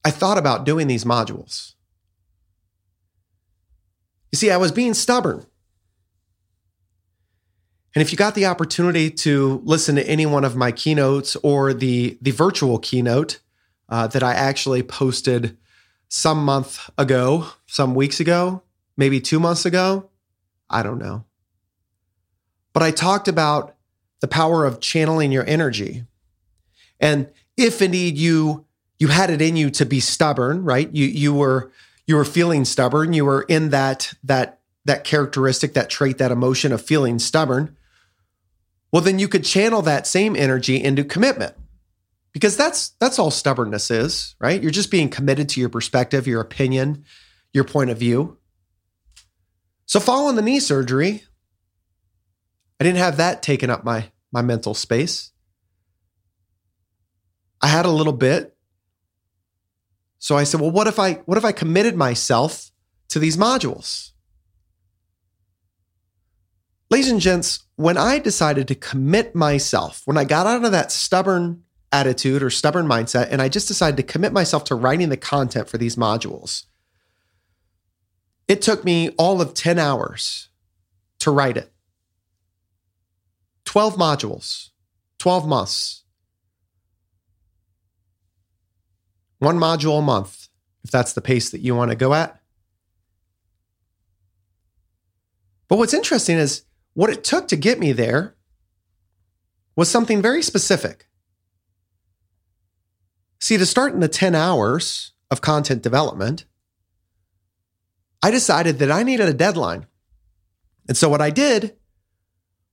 I 0.03 0.09
thought 0.09 0.39
about 0.39 0.65
doing 0.65 0.87
these 0.87 1.03
modules. 1.03 1.75
You 4.31 4.37
see, 4.37 4.49
I 4.49 4.57
was 4.57 4.71
being 4.71 4.95
stubborn. 4.95 5.45
And 7.93 8.01
if 8.01 8.11
you 8.11 8.17
got 8.17 8.33
the 8.33 8.47
opportunity 8.47 9.11
to 9.11 9.61
listen 9.63 9.95
to 9.97 10.09
any 10.09 10.25
one 10.25 10.43
of 10.43 10.55
my 10.55 10.71
keynotes 10.71 11.35
or 11.43 11.71
the, 11.71 12.17
the 12.19 12.31
virtual 12.31 12.79
keynote 12.79 13.39
uh, 13.89 14.07
that 14.07 14.23
I 14.23 14.33
actually 14.33 14.83
posted 14.83 15.57
some 16.07 16.43
month 16.43 16.89
ago, 16.97 17.47
some 17.67 17.95
weeks 17.95 18.19
ago, 18.19 18.63
maybe 18.97 19.19
two 19.19 19.39
months 19.39 19.65
ago, 19.65 20.09
I 20.69 20.83
don't 20.83 20.99
know. 20.99 21.25
But 22.73 22.83
I 22.83 22.91
talked 22.91 23.27
about 23.27 23.75
the 24.21 24.27
power 24.27 24.65
of 24.65 24.79
channeling 24.79 25.31
your 25.31 25.45
energy. 25.47 26.05
And 26.99 27.31
if 27.57 27.81
indeed 27.81 28.17
you 28.17 28.65
you 28.99 29.07
had 29.07 29.29
it 29.29 29.41
in 29.41 29.55
you 29.55 29.69
to 29.71 29.85
be 29.85 30.01
stubborn, 30.01 30.63
right? 30.63 30.93
You 30.93 31.05
you 31.05 31.33
were 31.33 31.71
you 32.05 32.15
were 32.15 32.25
feeling 32.25 32.65
stubborn. 32.65 33.13
You 33.13 33.25
were 33.25 33.43
in 33.43 33.69
that 33.69 34.13
that 34.23 34.59
that 34.85 35.03
characteristic, 35.03 35.73
that 35.73 35.89
trait, 35.89 36.17
that 36.17 36.31
emotion 36.31 36.71
of 36.71 36.81
feeling 36.81 37.19
stubborn. 37.19 37.75
Well, 38.91 39.01
then 39.01 39.19
you 39.19 39.27
could 39.27 39.45
channel 39.45 39.81
that 39.83 40.07
same 40.07 40.35
energy 40.35 40.83
into 40.83 41.03
commitment. 41.03 41.55
Because 42.31 42.55
that's 42.55 42.89
that's 42.99 43.19
all 43.19 43.31
stubbornness 43.31 43.89
is, 43.89 44.35
right? 44.39 44.61
You're 44.61 44.71
just 44.71 44.91
being 44.91 45.09
committed 45.09 45.49
to 45.49 45.59
your 45.59 45.69
perspective, 45.69 46.27
your 46.27 46.41
opinion, 46.41 47.05
your 47.53 47.63
point 47.63 47.89
of 47.89 47.97
view. 47.97 48.37
So 49.85 49.99
following 49.99 50.35
the 50.35 50.43
knee 50.43 50.59
surgery, 50.59 51.23
I 52.79 52.83
didn't 52.83 52.99
have 52.99 53.17
that 53.17 53.41
taken 53.41 53.69
up 53.69 53.83
my 53.83 54.11
my 54.31 54.41
mental 54.41 54.73
space. 54.73 55.31
I 57.61 57.67
had 57.67 57.85
a 57.85 57.91
little 57.91 58.13
bit 58.13 58.55
so 60.19 60.35
I 60.35 60.43
said, 60.43 60.59
well, 60.59 60.69
what 60.69 60.87
if 60.87 60.99
I 60.99 61.13
what 61.25 61.37
if 61.37 61.45
I 61.45 61.53
committed 61.53 61.95
myself 61.95 62.69
to 63.07 63.19
these 63.19 63.37
modules? 63.37 64.11
Ladies 66.91 67.09
and 67.09 67.21
gents, 67.21 67.63
when 67.75 67.97
I 67.97 68.19
decided 68.19 68.67
to 68.67 68.75
commit 68.75 69.33
myself, 69.33 70.01
when 70.05 70.17
I 70.17 70.25
got 70.25 70.45
out 70.45 70.65
of 70.65 70.71
that 70.71 70.91
stubborn 70.91 71.63
attitude 71.91 72.43
or 72.43 72.49
stubborn 72.49 72.87
mindset, 72.87 73.29
and 73.31 73.41
I 73.41 73.49
just 73.49 73.67
decided 73.67 73.97
to 73.97 74.03
commit 74.03 74.33
myself 74.33 74.63
to 74.65 74.75
writing 74.75 75.09
the 75.09 75.17
content 75.17 75.69
for 75.69 75.77
these 75.77 75.95
modules, 75.95 76.65
it 78.47 78.61
took 78.61 78.83
me 78.83 79.09
all 79.17 79.41
of 79.41 79.53
10 79.53 79.77
hours 79.79 80.49
to 81.19 81.31
write 81.31 81.57
it. 81.57 81.71
12 83.65 83.95
modules, 83.95 84.69
12 85.19 85.47
months. 85.47 85.99
one 89.39 89.57
module 89.57 89.99
a 89.99 90.01
month, 90.01 90.49
if 90.83 90.91
that's 90.91 91.13
the 91.13 91.21
pace 91.21 91.49
that 91.49 91.61
you 91.61 91.75
want 91.75 91.91
to 91.91 91.95
go 91.95 92.13
at. 92.13 92.39
But 95.67 95.77
what's 95.77 95.93
interesting 95.93 96.37
is 96.37 96.63
what 96.93 97.09
it 97.09 97.23
took 97.23 97.47
to 97.47 97.55
get 97.55 97.79
me 97.79 97.91
there 97.91 98.35
was 99.75 99.89
something 99.89 100.21
very 100.21 100.41
specific. 100.41 101.07
See, 103.39 103.57
to 103.57 103.65
start 103.65 103.93
in 103.93 103.99
the 103.99 104.07
10 104.07 104.35
hours 104.35 105.13
of 105.31 105.41
content 105.41 105.81
development, 105.81 106.45
I 108.21 108.31
decided 108.31 108.79
that 108.79 108.91
I 108.91 109.03
needed 109.03 109.29
a 109.29 109.33
deadline. 109.33 109.85
And 110.87 110.97
so 110.97 111.07
what 111.07 111.21
I 111.21 111.29
did 111.29 111.75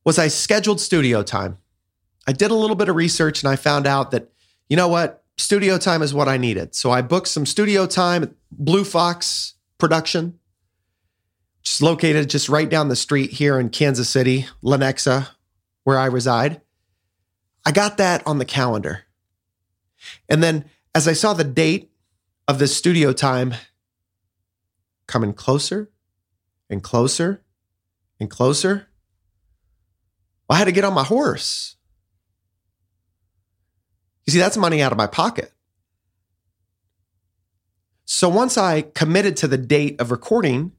was 0.04 0.18
I 0.18 0.28
scheduled 0.28 0.80
studio 0.80 1.23
time. 1.23 1.58
I 2.26 2.32
did 2.32 2.50
a 2.50 2.54
little 2.54 2.76
bit 2.76 2.88
of 2.88 2.96
research 2.96 3.42
and 3.42 3.50
I 3.50 3.56
found 3.56 3.87
out 3.87 4.11
that, 4.11 4.30
you 4.68 4.76
know 4.76 4.88
what? 4.88 5.25
studio 5.37 5.78
time 5.78 6.02
is 6.02 6.14
what 6.14 6.28
I 6.28 6.37
needed. 6.37 6.75
So 6.75 6.90
I 6.90 7.02
booked 7.02 7.28
some 7.28 7.46
studio 7.46 7.87
time 7.87 8.23
at 8.25 8.30
Blue 8.50 8.85
Fox 8.85 9.54
Production, 9.78 10.38
which 11.61 11.82
located 11.82 12.30
just 12.30 12.49
right 12.49 12.68
down 12.68 12.88
the 12.88 12.96
street 12.96 13.30
here 13.32 13.61
in 13.61 13.68
Kansas 13.68 14.08
City, 14.08 14.46
Lenexa, 14.62 15.28
where 15.85 15.99
I 15.99 16.06
reside. 16.06 16.61
I 17.64 17.73
got 17.73 17.99
that 17.99 18.26
on 18.26 18.38
the 18.38 18.44
calendar. 18.44 19.04
And 20.28 20.42
then 20.42 20.64
as 20.94 21.06
I 21.06 21.12
saw 21.12 21.34
the 21.34 21.44
date 21.44 21.90
of 22.48 22.58
the 22.58 22.66
studio 22.66 23.12
time 23.12 23.54
coming 25.06 25.32
closer 25.32 25.90
and 26.70 26.82
closer 26.82 27.44
and 28.18 28.30
closer, 28.30 28.88
well, 30.48 30.56
I 30.56 30.58
had 30.58 30.64
to 30.66 30.72
get 30.72 30.84
on 30.84 30.94
my 30.94 31.04
horse. 31.04 31.76
You 34.26 34.32
see, 34.32 34.38
that's 34.38 34.56
money 34.56 34.82
out 34.82 34.92
of 34.92 34.98
my 34.98 35.06
pocket. 35.06 35.52
So 38.04 38.28
once 38.28 38.56
I 38.56 38.82
committed 38.82 39.36
to 39.38 39.48
the 39.48 39.58
date 39.58 40.00
of 40.00 40.10
recording, 40.10 40.72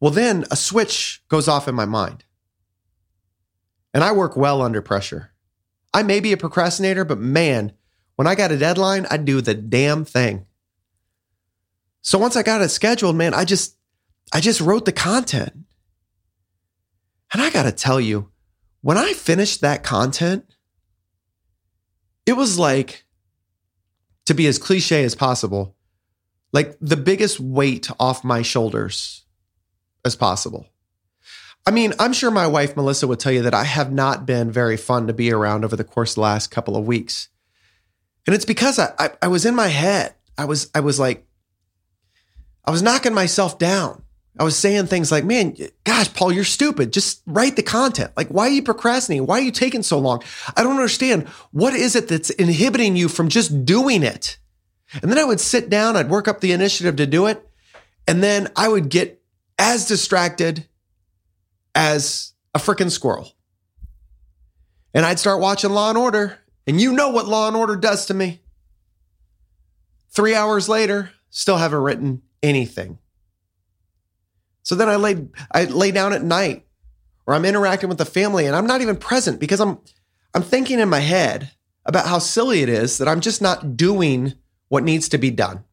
well, 0.00 0.10
then 0.10 0.44
a 0.50 0.56
switch 0.56 1.22
goes 1.28 1.48
off 1.48 1.68
in 1.68 1.74
my 1.74 1.84
mind. 1.84 2.24
And 3.92 4.02
I 4.02 4.12
work 4.12 4.36
well 4.36 4.62
under 4.62 4.82
pressure. 4.82 5.32
I 5.92 6.02
may 6.02 6.20
be 6.20 6.32
a 6.32 6.36
procrastinator, 6.36 7.04
but 7.04 7.18
man, 7.18 7.72
when 8.18 8.26
I 8.26 8.34
got 8.34 8.50
a 8.50 8.58
deadline, 8.58 9.06
I'd 9.12 9.24
do 9.24 9.40
the 9.40 9.54
damn 9.54 10.04
thing. 10.04 10.44
So 12.02 12.18
once 12.18 12.34
I 12.34 12.42
got 12.42 12.62
it 12.62 12.70
scheduled, 12.70 13.14
man, 13.14 13.32
I 13.32 13.44
just 13.44 13.76
I 14.32 14.40
just 14.40 14.60
wrote 14.60 14.86
the 14.86 14.92
content. 14.92 15.52
And 17.32 17.40
I 17.40 17.50
got 17.50 17.62
to 17.62 17.70
tell 17.70 18.00
you, 18.00 18.28
when 18.80 18.98
I 18.98 19.12
finished 19.12 19.60
that 19.60 19.84
content, 19.84 20.52
it 22.26 22.32
was 22.32 22.58
like, 22.58 23.04
to 24.26 24.34
be 24.34 24.48
as 24.48 24.58
cliche 24.58 25.04
as 25.04 25.14
possible, 25.14 25.76
like 26.52 26.76
the 26.80 26.96
biggest 26.96 27.38
weight 27.38 27.88
off 28.00 28.24
my 28.24 28.42
shoulders 28.42 29.26
as 30.04 30.16
possible. 30.16 30.66
I 31.64 31.70
mean, 31.70 31.94
I'm 32.00 32.12
sure 32.12 32.32
my 32.32 32.48
wife, 32.48 32.74
Melissa, 32.74 33.06
would 33.06 33.20
tell 33.20 33.30
you 33.30 33.42
that 33.42 33.54
I 33.54 33.62
have 33.62 33.92
not 33.92 34.26
been 34.26 34.50
very 34.50 34.76
fun 34.76 35.06
to 35.06 35.12
be 35.12 35.30
around 35.30 35.64
over 35.64 35.76
the 35.76 35.84
course 35.84 36.12
of 36.12 36.14
the 36.16 36.22
last 36.22 36.50
couple 36.50 36.76
of 36.76 36.84
weeks. 36.84 37.28
And 38.28 38.34
it's 38.34 38.44
because 38.44 38.78
I, 38.78 38.92
I, 38.98 39.10
I 39.22 39.28
was 39.28 39.46
in 39.46 39.54
my 39.54 39.68
head. 39.68 40.14
I 40.36 40.44
was, 40.44 40.70
I 40.74 40.80
was 40.80 41.00
like, 41.00 41.26
I 42.62 42.70
was 42.70 42.82
knocking 42.82 43.14
myself 43.14 43.58
down. 43.58 44.02
I 44.38 44.44
was 44.44 44.54
saying 44.54 44.84
things 44.88 45.10
like, 45.10 45.24
man, 45.24 45.56
gosh, 45.84 46.12
Paul, 46.12 46.32
you're 46.32 46.44
stupid. 46.44 46.92
Just 46.92 47.22
write 47.24 47.56
the 47.56 47.62
content. 47.62 48.12
Like, 48.18 48.28
why 48.28 48.48
are 48.48 48.50
you 48.50 48.62
procrastinating? 48.62 49.26
Why 49.26 49.38
are 49.38 49.42
you 49.42 49.50
taking 49.50 49.82
so 49.82 49.98
long? 49.98 50.22
I 50.54 50.62
don't 50.62 50.76
understand. 50.76 51.26
What 51.52 51.72
is 51.72 51.96
it 51.96 52.08
that's 52.08 52.28
inhibiting 52.28 52.96
you 52.96 53.08
from 53.08 53.30
just 53.30 53.64
doing 53.64 54.02
it? 54.02 54.36
And 55.00 55.10
then 55.10 55.18
I 55.18 55.24
would 55.24 55.40
sit 55.40 55.70
down, 55.70 55.96
I'd 55.96 56.10
work 56.10 56.28
up 56.28 56.42
the 56.42 56.52
initiative 56.52 56.96
to 56.96 57.06
do 57.06 57.28
it. 57.28 57.48
And 58.06 58.22
then 58.22 58.48
I 58.54 58.68
would 58.68 58.90
get 58.90 59.22
as 59.58 59.88
distracted 59.88 60.66
as 61.74 62.34
a 62.54 62.58
freaking 62.58 62.90
squirrel. 62.90 63.32
And 64.92 65.06
I'd 65.06 65.18
start 65.18 65.40
watching 65.40 65.70
Law 65.70 65.88
and 65.88 65.96
Order. 65.96 66.38
And 66.68 66.80
you 66.80 66.92
know 66.92 67.08
what 67.08 67.26
Law 67.26 67.48
and 67.48 67.56
Order 67.56 67.74
does 67.74 68.06
to 68.06 68.14
me. 68.14 68.42
Three 70.10 70.34
hours 70.34 70.68
later, 70.68 71.10
still 71.30 71.56
haven't 71.56 71.80
written 71.80 72.22
anything. 72.42 72.98
So 74.62 74.74
then 74.74 74.88
I 74.88 74.96
lay 74.96 75.26
I 75.50 75.64
lay 75.64 75.90
down 75.90 76.12
at 76.12 76.22
night 76.22 76.66
or 77.26 77.34
I'm 77.34 77.44
interacting 77.44 77.88
with 77.88 77.98
the 77.98 78.04
family 78.04 78.46
and 78.46 78.54
I'm 78.54 78.66
not 78.66 78.82
even 78.82 78.96
present 78.96 79.40
because 79.40 79.60
I'm 79.60 79.78
I'm 80.34 80.42
thinking 80.42 80.78
in 80.78 80.88
my 80.88 81.00
head 81.00 81.50
about 81.86 82.06
how 82.06 82.18
silly 82.18 82.60
it 82.60 82.68
is 82.68 82.98
that 82.98 83.08
I'm 83.08 83.20
just 83.20 83.40
not 83.40 83.76
doing 83.76 84.34
what 84.68 84.84
needs 84.84 85.08
to 85.08 85.18
be 85.18 85.30
done. 85.30 85.64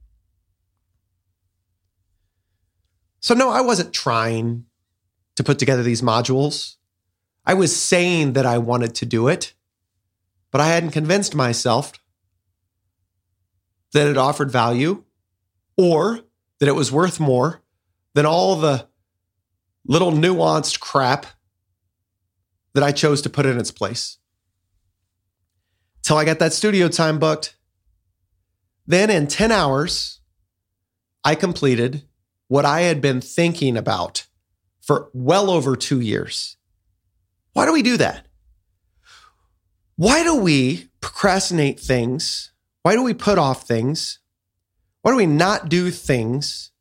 So, 3.19 3.33
no, 3.33 3.49
I 3.49 3.61
wasn't 3.61 3.91
trying 3.91 4.65
to 5.35 5.43
put 5.43 5.59
together 5.59 5.83
these 5.83 6.01
modules. 6.01 6.75
I 7.45 7.55
was 7.55 7.75
saying 7.75 8.33
that 8.33 8.45
I 8.45 8.59
wanted 8.59 8.95
to 8.95 9.05
do 9.05 9.27
it, 9.27 9.54
but 10.55 10.61
I 10.61 10.69
hadn't 10.69 10.91
convinced 10.91 11.35
myself 11.35 11.91
that 13.91 14.07
it 14.07 14.15
offered 14.15 14.49
value 14.49 15.03
or 15.75 16.21
that 16.61 16.69
it 16.69 16.75
was 16.75 16.93
worth 16.93 17.19
more 17.19 17.61
than 18.13 18.25
all 18.25 18.55
the 18.55 18.87
little 19.85 20.13
nuanced 20.13 20.79
crap 20.79 21.25
that 22.73 22.85
I 22.85 22.93
chose 22.93 23.21
to 23.23 23.29
put 23.29 23.45
in 23.45 23.59
its 23.59 23.69
place. 23.69 24.17
Till 26.01 26.15
I 26.15 26.23
got 26.23 26.39
that 26.39 26.53
studio 26.53 26.87
time 26.87 27.19
booked. 27.19 27.57
Then 28.87 29.09
in 29.09 29.27
10 29.27 29.51
hours, 29.51 30.21
I 31.25 31.35
completed 31.35 32.03
what 32.47 32.63
I 32.63 32.83
had 32.83 33.01
been 33.01 33.19
thinking 33.19 33.75
about 33.75 34.25
for 34.79 35.09
well 35.13 35.49
over 35.49 35.75
two 35.75 35.99
years. 35.99 36.55
Why 37.51 37.65
do 37.65 37.73
we 37.73 37.83
do 37.83 37.97
that? 37.97 38.24
Why 39.95 40.23
do 40.23 40.35
we 40.35 40.89
procrastinate 40.99 41.79
things? 41.79 42.51
Why 42.83 42.93
do 42.93 43.03
we 43.03 43.13
put 43.13 43.37
off 43.37 43.67
things? 43.67 44.19
Why 45.01 45.11
do 45.11 45.17
we 45.17 45.25
not 45.25 45.69
do 45.69 45.91
things 45.91 46.71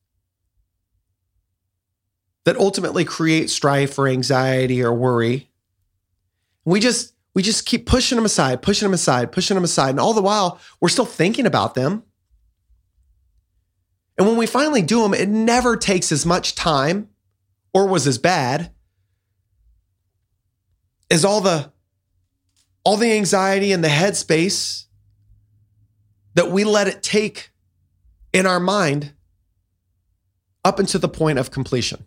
that 2.45 2.57
ultimately 2.57 3.05
create 3.05 3.51
strife 3.51 3.99
or 3.99 4.09
anxiety 4.09 4.83
or 4.83 4.93
worry? 4.93 5.51
We 6.65 6.81
just 6.81 7.15
we 7.35 7.43
just 7.43 7.67
keep 7.67 7.87
pushing 7.87 8.17
them 8.17 8.25
aside, 8.25 8.63
pushing 8.63 8.87
them 8.87 8.95
aside, 8.95 9.33
pushing 9.33 9.55
them 9.57 9.65
aside. 9.65 9.91
And 9.91 10.01
all 10.01 10.15
the 10.15 10.23
while, 10.23 10.61
we're 10.81 10.89
still 10.89 11.05
thinking 11.05 11.47
about 11.47 11.75
them. 11.75 12.05
And 14.17 14.27
when 14.27 14.37
we 14.37 14.47
finally 14.47 14.83
do 14.83 15.03
them, 15.03 15.15
it 15.15 15.29
never 15.29 15.77
takes 15.77 16.13
as 16.13 16.25
much 16.25 16.55
time 16.55 17.09
or 17.73 17.87
was 17.87 18.07
as 18.07 18.19
bad 18.19 18.71
as 21.11 21.25
all 21.25 21.41
the 21.41 21.74
all 22.85 22.97
the 22.97 23.13
anxiety 23.13 23.73
and 23.73 23.83
the 23.83 23.89
headspace 23.89 24.85
that 26.35 26.51
we 26.51 26.65
let 26.65 26.87
it 26.87 27.03
take 27.03 27.51
in 28.33 28.47
our 28.47 28.61
mind 28.61 29.13
up 30.65 30.79
until 30.79 31.01
the 31.01 31.09
point 31.09 31.39
of 31.39 31.51
completion. 31.51 32.07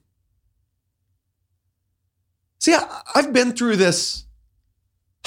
See, 2.60 2.76
I've 3.16 3.34
been 3.34 3.54
through 3.54 3.78
this 3.78 4.27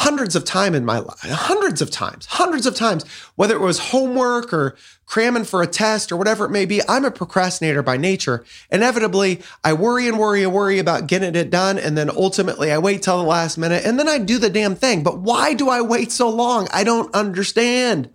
hundreds 0.00 0.34
of 0.34 0.46
times 0.46 0.74
in 0.74 0.84
my 0.84 0.98
life, 0.98 1.20
hundreds 1.20 1.82
of 1.82 1.90
times, 1.90 2.24
hundreds 2.24 2.64
of 2.64 2.74
times, 2.74 3.04
whether 3.36 3.54
it 3.54 3.60
was 3.60 3.78
homework 3.78 4.50
or 4.50 4.74
cramming 5.04 5.44
for 5.44 5.60
a 5.60 5.66
test 5.66 6.10
or 6.10 6.16
whatever 6.16 6.46
it 6.46 6.50
may 6.50 6.64
be. 6.64 6.80
I'm 6.88 7.04
a 7.04 7.10
procrastinator 7.10 7.82
by 7.82 7.98
nature. 7.98 8.42
Inevitably, 8.70 9.42
I 9.62 9.74
worry 9.74 10.08
and 10.08 10.18
worry 10.18 10.42
and 10.42 10.54
worry 10.54 10.78
about 10.78 11.06
getting 11.06 11.34
it 11.34 11.50
done. 11.50 11.78
And 11.78 11.98
then 11.98 12.08
ultimately, 12.08 12.72
I 12.72 12.78
wait 12.78 13.02
till 13.02 13.18
the 13.18 13.24
last 13.24 13.58
minute 13.58 13.84
and 13.84 13.98
then 13.98 14.08
I 14.08 14.16
do 14.16 14.38
the 14.38 14.48
damn 14.48 14.74
thing. 14.74 15.02
But 15.02 15.18
why 15.18 15.52
do 15.52 15.68
I 15.68 15.82
wait 15.82 16.10
so 16.10 16.30
long? 16.30 16.66
I 16.72 16.82
don't 16.82 17.14
understand. 17.14 18.08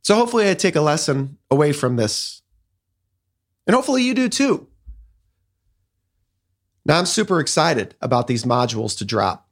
So 0.00 0.14
hopefully, 0.14 0.48
I 0.48 0.54
take 0.54 0.76
a 0.76 0.80
lesson 0.80 1.36
away 1.50 1.74
from 1.74 1.96
this. 1.96 2.40
And 3.66 3.76
hopefully, 3.76 4.02
you 4.02 4.14
do 4.14 4.30
too. 4.30 4.69
Now, 6.90 6.98
I'm 6.98 7.06
super 7.06 7.38
excited 7.38 7.94
about 8.02 8.26
these 8.26 8.42
modules 8.42 8.98
to 8.98 9.04
drop. 9.04 9.48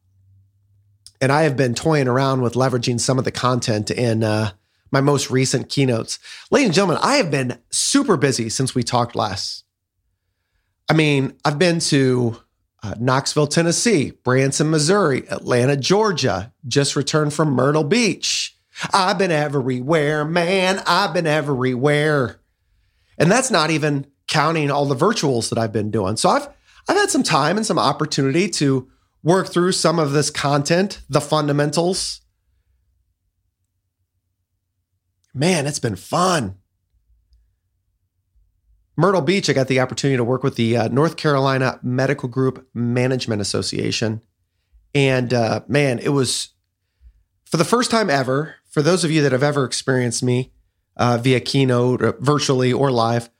And 1.20 1.30
I 1.30 1.42
have 1.42 1.56
been 1.56 1.72
toying 1.72 2.08
around 2.08 2.42
with 2.42 2.54
leveraging 2.54 2.98
some 2.98 3.16
of 3.16 3.24
the 3.24 3.30
content 3.30 3.92
in 3.92 4.24
uh, 4.24 4.50
my 4.90 5.00
most 5.00 5.30
recent 5.30 5.68
keynotes. 5.68 6.18
Ladies 6.50 6.66
and 6.66 6.74
gentlemen, 6.74 6.98
I 7.00 7.14
have 7.18 7.30
been 7.30 7.60
super 7.70 8.16
busy 8.16 8.48
since 8.48 8.74
we 8.74 8.82
talked 8.82 9.14
last. 9.14 9.62
I 10.88 10.94
mean, 10.94 11.32
I've 11.44 11.60
been 11.60 11.78
to 11.78 12.38
uh, 12.82 12.96
Knoxville, 12.98 13.46
Tennessee, 13.46 14.10
Branson, 14.24 14.68
Missouri, 14.68 15.22
Atlanta, 15.30 15.76
Georgia, 15.76 16.52
just 16.66 16.96
returned 16.96 17.34
from 17.34 17.50
Myrtle 17.50 17.84
Beach. 17.84 18.56
I've 18.92 19.18
been 19.18 19.30
everywhere, 19.30 20.24
man. 20.24 20.82
I've 20.88 21.14
been 21.14 21.28
everywhere. 21.28 22.40
And 23.16 23.30
that's 23.30 23.52
not 23.52 23.70
even 23.70 24.08
counting 24.26 24.72
all 24.72 24.86
the 24.86 24.96
virtuals 24.96 25.50
that 25.50 25.58
I've 25.58 25.72
been 25.72 25.92
doing. 25.92 26.16
So 26.16 26.30
I've 26.30 26.48
I've 26.88 26.96
had 26.96 27.10
some 27.10 27.22
time 27.22 27.56
and 27.56 27.66
some 27.66 27.78
opportunity 27.78 28.48
to 28.48 28.88
work 29.22 29.48
through 29.48 29.72
some 29.72 29.98
of 29.98 30.12
this 30.12 30.30
content, 30.30 31.02
the 31.08 31.20
fundamentals. 31.20 32.22
Man, 35.34 35.66
it's 35.66 35.78
been 35.78 35.96
fun. 35.96 36.56
Myrtle 38.96 39.20
Beach, 39.20 39.48
I 39.48 39.52
got 39.52 39.68
the 39.68 39.78
opportunity 39.78 40.16
to 40.16 40.24
work 40.24 40.42
with 40.42 40.56
the 40.56 40.76
uh, 40.76 40.88
North 40.88 41.16
Carolina 41.16 41.78
Medical 41.82 42.28
Group 42.28 42.66
Management 42.74 43.40
Association. 43.40 44.22
And 44.94 45.32
uh, 45.32 45.60
man, 45.68 46.00
it 46.00 46.08
was 46.08 46.54
for 47.44 47.58
the 47.58 47.64
first 47.64 47.90
time 47.90 48.10
ever, 48.10 48.56
for 48.68 48.82
those 48.82 49.04
of 49.04 49.10
you 49.10 49.22
that 49.22 49.32
have 49.32 49.42
ever 49.42 49.64
experienced 49.64 50.22
me 50.22 50.52
uh, 50.96 51.18
via 51.18 51.38
keynote, 51.38 52.02
or 52.02 52.16
virtually 52.18 52.72
or 52.72 52.90
live, 52.90 53.30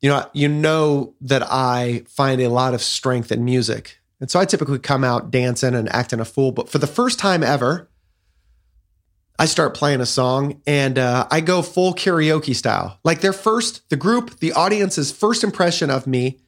you 0.00 0.10
know, 0.10 0.28
you 0.32 0.48
know 0.48 1.14
that 1.20 1.42
I 1.42 2.04
find 2.08 2.40
a 2.40 2.48
lot 2.48 2.74
of 2.74 2.82
strength 2.82 3.32
in 3.32 3.44
music. 3.44 3.98
And 4.20 4.30
so 4.30 4.40
I 4.40 4.44
typically 4.44 4.78
come 4.78 5.04
out 5.04 5.30
dancing 5.30 5.74
and 5.74 5.88
acting 5.90 6.20
a 6.20 6.24
fool. 6.24 6.52
But 6.52 6.68
for 6.68 6.78
the 6.78 6.86
first 6.86 7.18
time 7.18 7.42
ever, 7.42 7.88
I 9.38 9.44
start 9.46 9.74
playing 9.74 10.00
a 10.00 10.06
song 10.06 10.62
and 10.66 10.98
uh, 10.98 11.26
I 11.30 11.40
go 11.40 11.60
full 11.60 11.92
karaoke 11.92 12.54
style. 12.54 12.98
Like 13.04 13.20
their 13.20 13.34
first, 13.34 13.88
the 13.90 13.96
group, 13.96 14.40
the 14.40 14.52
audience's 14.52 15.12
first 15.12 15.44
impression 15.44 15.90
of 15.90 16.06
me 16.06 16.40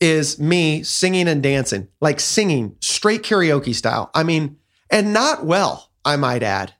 is 0.00 0.38
me 0.38 0.82
singing 0.82 1.28
and 1.28 1.42
dancing, 1.42 1.88
like 2.00 2.20
singing 2.20 2.76
straight 2.80 3.22
karaoke 3.22 3.74
style. 3.74 4.10
I 4.14 4.22
mean, 4.22 4.58
and 4.90 5.14
not 5.14 5.46
well, 5.46 5.90
I 6.04 6.16
might 6.16 6.42
add. 6.42 6.74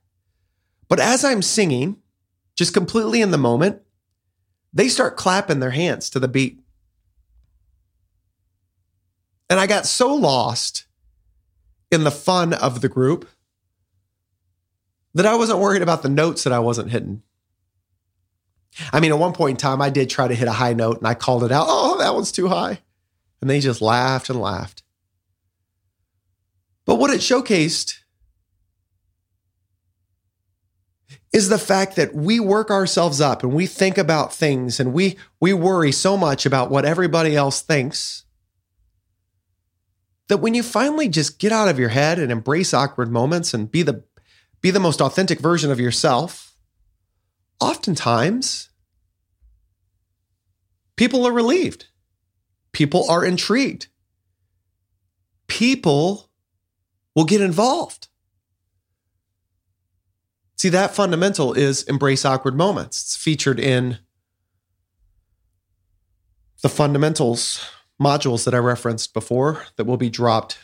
But 0.88 1.01
as 1.01 1.25
I'm 1.25 1.40
singing, 1.40 1.97
just 2.57 2.75
completely 2.75 3.23
in 3.23 3.31
the 3.31 3.38
moment, 3.38 3.81
they 4.74 4.88
start 4.88 5.16
clapping 5.16 5.60
their 5.60 5.70
hands 5.70 6.10
to 6.10 6.20
the 6.20 6.28
beat. 6.28 6.60
And 9.48 9.60
I 9.60 9.66
got 9.66 9.87
so 9.87 10.14
lost 10.14 10.87
in 11.90 12.02
the 12.04 12.10
fun 12.10 12.52
of 12.52 12.80
the 12.80 12.88
group 12.88 13.28
that 15.14 15.26
I 15.26 15.37
wasn't 15.37 15.60
worried 15.60 15.82
about 15.82 16.02
the 16.02 16.08
notes 16.08 16.42
that 16.42 16.52
I 16.52 16.58
wasn't 16.58 16.90
hitting. 16.90 17.22
I 18.92 18.98
mean, 18.98 19.12
at 19.12 19.18
one 19.18 19.32
point 19.32 19.52
in 19.52 19.56
time, 19.58 19.80
I 19.80 19.90
did 19.90 20.10
try 20.10 20.26
to 20.26 20.34
hit 20.34 20.48
a 20.48 20.52
high 20.52 20.72
note 20.72 20.98
and 20.98 21.06
I 21.06 21.14
called 21.14 21.44
it 21.44 21.52
out. 21.52 21.66
Oh, 21.68 21.98
that 21.98 22.14
one's 22.14 22.32
too 22.32 22.48
high. 22.48 22.80
And 23.40 23.48
they 23.48 23.60
just 23.60 23.80
laughed 23.80 24.28
and 24.28 24.40
laughed. 24.40 24.82
But 26.84 26.96
what 26.96 27.10
it 27.10 27.20
showcased 27.20 27.98
is 31.35 31.49
the 31.49 31.59
fact 31.59 31.97
that 31.97 32.14
we 32.14 32.38
work 32.38 32.70
ourselves 32.70 33.20
up 33.20 33.42
and 33.42 33.53
we 33.53 33.66
think 33.66 33.99
about 33.99 34.33
things 34.33 34.79
and 34.79 34.92
we 34.94 35.18
we 35.40 35.53
worry 35.53 35.90
so 35.90 36.16
much 36.16 36.47
about 36.47 36.70
what 36.70 36.85
everybody 36.85 37.35
else 37.35 37.61
thinks 37.61 38.25
that 40.29 40.38
when 40.38 40.55
you 40.55 40.62
finally 40.62 41.09
just 41.09 41.40
get 41.40 41.51
out 41.51 41.68
of 41.68 41.79
your 41.79 41.88
head 41.88 42.20
and 42.20 42.31
embrace 42.31 42.73
awkward 42.73 43.11
moments 43.11 43.53
and 43.53 43.70
be 43.70 43.83
the 43.83 44.05
be 44.61 44.70
the 44.70 44.81
most 44.81 45.01
authentic 45.01 45.40
version 45.40 45.73
of 45.73 45.81
yourself 45.81 46.57
oftentimes 47.61 48.70
people 50.97 51.27
are 51.27 51.33
relieved. 51.33 51.87
People 52.73 53.11
are 53.11 53.25
intrigued. 53.25 53.88
People 55.49 56.31
will 57.14 57.25
get 57.25 57.40
involved 57.40 58.09
See, 60.64 60.70
that 60.70 60.94
fundamental 60.94 61.53
is 61.53 61.83
embrace 61.83 62.24
awkward 62.24 62.57
moments. 62.57 63.03
It's 63.03 63.16
featured 63.16 63.61
in 63.61 63.98
the 66.62 66.70
fundamentals 66.70 67.68
modules 68.00 68.46
that 68.46 68.55
I 68.55 68.59
referenced 68.61 69.12
before 69.12 69.66
that 69.77 69.85
will 69.85 69.98
be 69.98 70.09
dropped 70.09 70.57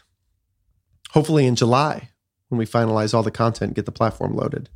hopefully 1.10 1.44
in 1.44 1.54
July 1.54 2.08
when 2.48 2.58
we 2.58 2.64
finalize 2.64 3.12
all 3.12 3.22
the 3.22 3.30
content 3.30 3.68
and 3.68 3.74
get 3.74 3.84
the 3.84 3.92
platform 3.92 4.34
loaded. 4.34 4.70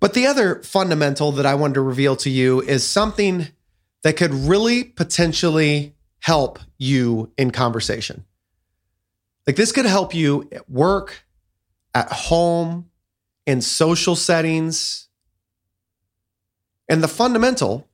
But 0.00 0.14
the 0.14 0.26
other 0.26 0.62
fundamental 0.62 1.32
that 1.32 1.44
I 1.44 1.54
wanted 1.54 1.74
to 1.74 1.82
reveal 1.82 2.16
to 2.16 2.30
you 2.30 2.62
is 2.62 2.82
something 2.82 3.48
that 4.04 4.16
could 4.16 4.32
really 4.32 4.84
potentially 4.84 5.94
help 6.20 6.60
you 6.78 7.30
in 7.36 7.50
conversation. 7.50 8.24
Like 9.46 9.56
this 9.56 9.70
could 9.70 9.84
help 9.84 10.14
you 10.14 10.48
at 10.50 10.70
work, 10.70 11.26
at 11.94 12.10
home, 12.10 12.88
in 13.46 13.60
social 13.60 14.16
settings. 14.16 15.08
And 16.88 17.02
the 17.02 17.08
fundamental 17.08 17.88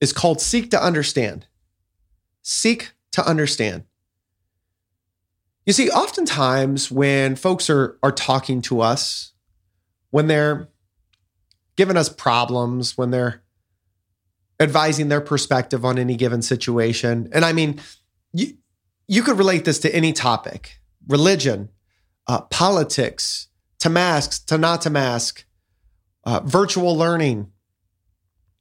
is 0.00 0.12
called 0.12 0.40
seek 0.40 0.70
to 0.70 0.82
understand. 0.82 1.46
Seek 2.42 2.92
to 3.12 3.26
understand. 3.26 3.84
You 5.66 5.72
see, 5.72 5.90
oftentimes 5.90 6.90
when 6.90 7.36
folks 7.36 7.68
are, 7.68 7.98
are 8.02 8.12
talking 8.12 8.62
to 8.62 8.80
us, 8.80 9.32
when 10.10 10.26
they're 10.26 10.68
giving 11.76 11.96
us 11.96 12.08
problems, 12.08 12.96
when 12.96 13.10
they're 13.10 13.42
advising 14.58 15.08
their 15.08 15.20
perspective 15.20 15.84
on 15.84 15.98
any 15.98 16.16
given 16.16 16.42
situation, 16.42 17.28
and 17.32 17.44
I 17.44 17.52
mean, 17.52 17.80
you, 18.32 18.54
you 19.06 19.22
could 19.22 19.38
relate 19.38 19.64
this 19.64 19.78
to 19.80 19.94
any 19.94 20.12
topic 20.12 20.80
religion, 21.06 21.68
uh, 22.26 22.40
politics, 22.42 23.48
to 23.80 23.90
masks, 23.90 24.38
to 24.38 24.56
not 24.56 24.82
to 24.82 24.90
mask, 24.90 25.44
uh, 26.24 26.40
virtual 26.44 26.96
learning, 26.96 27.50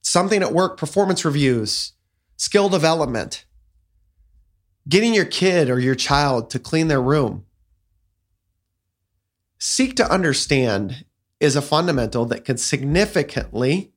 something 0.01 0.41
at 0.41 0.53
work, 0.53 0.77
performance 0.77 1.23
reviews, 1.23 1.93
skill 2.37 2.69
development, 2.69 3.45
getting 4.87 5.13
your 5.13 5.25
kid 5.25 5.69
or 5.69 5.79
your 5.79 5.95
child 5.95 6.49
to 6.49 6.59
clean 6.59 6.87
their 6.87 7.01
room. 7.01 7.45
Seek 9.59 9.95
to 9.97 10.11
understand 10.11 11.05
is 11.39 11.55
a 11.55 11.61
fundamental 11.61 12.25
that 12.25 12.45
can 12.45 12.57
significantly 12.57 13.91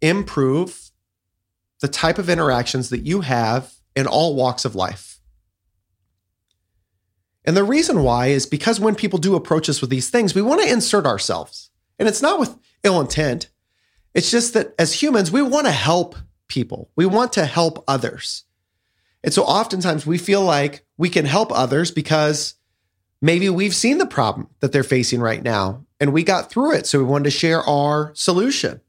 improve 0.00 0.90
the 1.80 1.88
type 1.88 2.18
of 2.18 2.28
interactions 2.28 2.88
that 2.90 3.00
you 3.00 3.20
have 3.20 3.74
in 3.94 4.06
all 4.06 4.34
walks 4.34 4.64
of 4.64 4.74
life. 4.74 5.17
And 7.48 7.56
the 7.56 7.64
reason 7.64 8.02
why 8.02 8.26
is 8.26 8.44
because 8.44 8.78
when 8.78 8.94
people 8.94 9.18
do 9.18 9.34
approach 9.34 9.70
us 9.70 9.80
with 9.80 9.88
these 9.88 10.10
things, 10.10 10.34
we 10.34 10.42
want 10.42 10.60
to 10.60 10.70
insert 10.70 11.06
ourselves. 11.06 11.70
And 11.98 12.06
it's 12.06 12.20
not 12.20 12.38
with 12.38 12.54
ill 12.84 13.00
intent. 13.00 13.48
It's 14.12 14.30
just 14.30 14.52
that 14.52 14.74
as 14.78 15.00
humans, 15.00 15.32
we 15.32 15.40
want 15.40 15.64
to 15.64 15.72
help 15.72 16.14
people. 16.48 16.90
We 16.94 17.06
want 17.06 17.32
to 17.32 17.46
help 17.46 17.82
others. 17.88 18.44
And 19.24 19.32
so 19.32 19.44
oftentimes 19.44 20.04
we 20.04 20.18
feel 20.18 20.42
like 20.42 20.84
we 20.98 21.08
can 21.08 21.24
help 21.24 21.50
others 21.50 21.90
because 21.90 22.52
maybe 23.22 23.48
we've 23.48 23.74
seen 23.74 23.96
the 23.96 24.04
problem 24.04 24.50
that 24.60 24.72
they're 24.72 24.82
facing 24.82 25.22
right 25.22 25.42
now 25.42 25.86
and 25.98 26.12
we 26.12 26.24
got 26.24 26.50
through 26.50 26.74
it. 26.74 26.86
So 26.86 26.98
we 26.98 27.06
wanted 27.06 27.24
to 27.24 27.30
share 27.30 27.62
our 27.62 28.12
solution. 28.14 28.82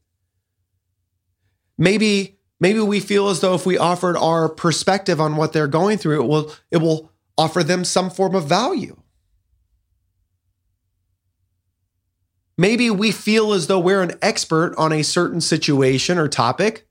Maybe 1.78 2.40
maybe 2.60 2.82
we 2.82 3.00
feel 3.00 3.30
as 3.30 3.40
though 3.40 3.54
if 3.54 3.66
we 3.66 3.78
offered 3.78 4.18
our 4.18 4.50
perspective 4.50 5.22
on 5.22 5.38
what 5.38 5.54
they're 5.54 5.66
going 5.70 5.98
through, 5.98 6.24
it 6.24 6.28
will 6.28 6.52
it 6.72 6.78
will 6.80 7.10
offer 7.40 7.64
them 7.64 7.86
some 7.86 8.10
form 8.10 8.36
of 8.36 8.44
value. 8.44 8.98
Maybe 12.58 12.90
we 12.90 13.14
feel 13.14 13.54
as 13.54 13.68
though 13.68 13.80
we're 13.80 14.02
an 14.02 14.18
expert 14.22 14.76
on 14.78 14.92
a 14.92 15.04
certain 15.04 15.40
situation 15.40 16.18
or 16.18 16.28
topic. 16.28 16.86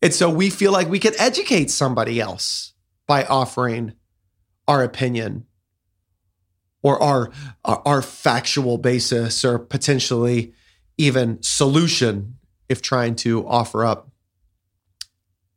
And 0.00 0.14
so 0.14 0.30
we 0.30 0.48
feel 0.48 0.72
like 0.72 0.88
we 0.88 0.98
can 0.98 1.12
educate 1.18 1.70
somebody 1.70 2.18
else 2.18 2.72
by 3.06 3.24
offering 3.24 3.92
our 4.66 4.82
opinion 4.82 5.44
or 6.82 7.02
our, 7.02 7.30
our 7.62 8.00
factual 8.00 8.78
basis 8.78 9.44
or 9.44 9.58
potentially 9.58 10.54
even 10.96 11.42
solution 11.42 12.38
if 12.70 12.80
trying 12.80 13.16
to 13.16 13.46
offer 13.46 13.84
up 13.84 14.10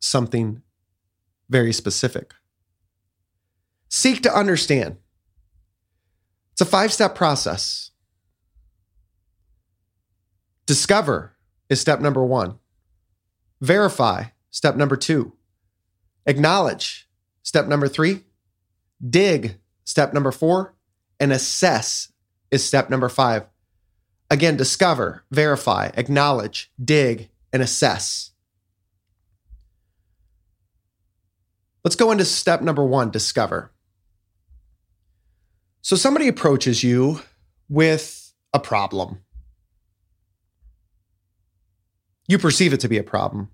something 0.00 0.60
very 1.48 1.72
specific. 1.72 2.34
Seek 3.96 4.24
to 4.24 4.36
understand. 4.36 4.96
It's 6.50 6.60
a 6.60 6.64
five 6.64 6.92
step 6.92 7.14
process. 7.14 7.92
Discover 10.66 11.36
is 11.68 11.80
step 11.80 12.00
number 12.00 12.24
one. 12.24 12.58
Verify, 13.60 14.24
step 14.50 14.74
number 14.74 14.96
two. 14.96 15.34
Acknowledge, 16.26 17.08
step 17.44 17.68
number 17.68 17.86
three. 17.86 18.24
Dig, 19.08 19.58
step 19.84 20.12
number 20.12 20.32
four. 20.32 20.74
And 21.20 21.32
assess 21.32 22.12
is 22.50 22.64
step 22.64 22.90
number 22.90 23.08
five. 23.08 23.46
Again, 24.28 24.56
discover, 24.56 25.22
verify, 25.30 25.92
acknowledge, 25.94 26.72
dig, 26.84 27.28
and 27.52 27.62
assess. 27.62 28.32
Let's 31.84 31.94
go 31.94 32.10
into 32.10 32.24
step 32.24 32.60
number 32.60 32.84
one 32.84 33.12
discover. 33.12 33.70
So 35.84 35.96
somebody 35.96 36.28
approaches 36.28 36.82
you 36.82 37.20
with 37.68 38.32
a 38.54 38.58
problem. 38.58 39.18
You 42.26 42.38
perceive 42.38 42.72
it 42.72 42.80
to 42.80 42.88
be 42.88 42.96
a 42.96 43.02
problem. 43.02 43.50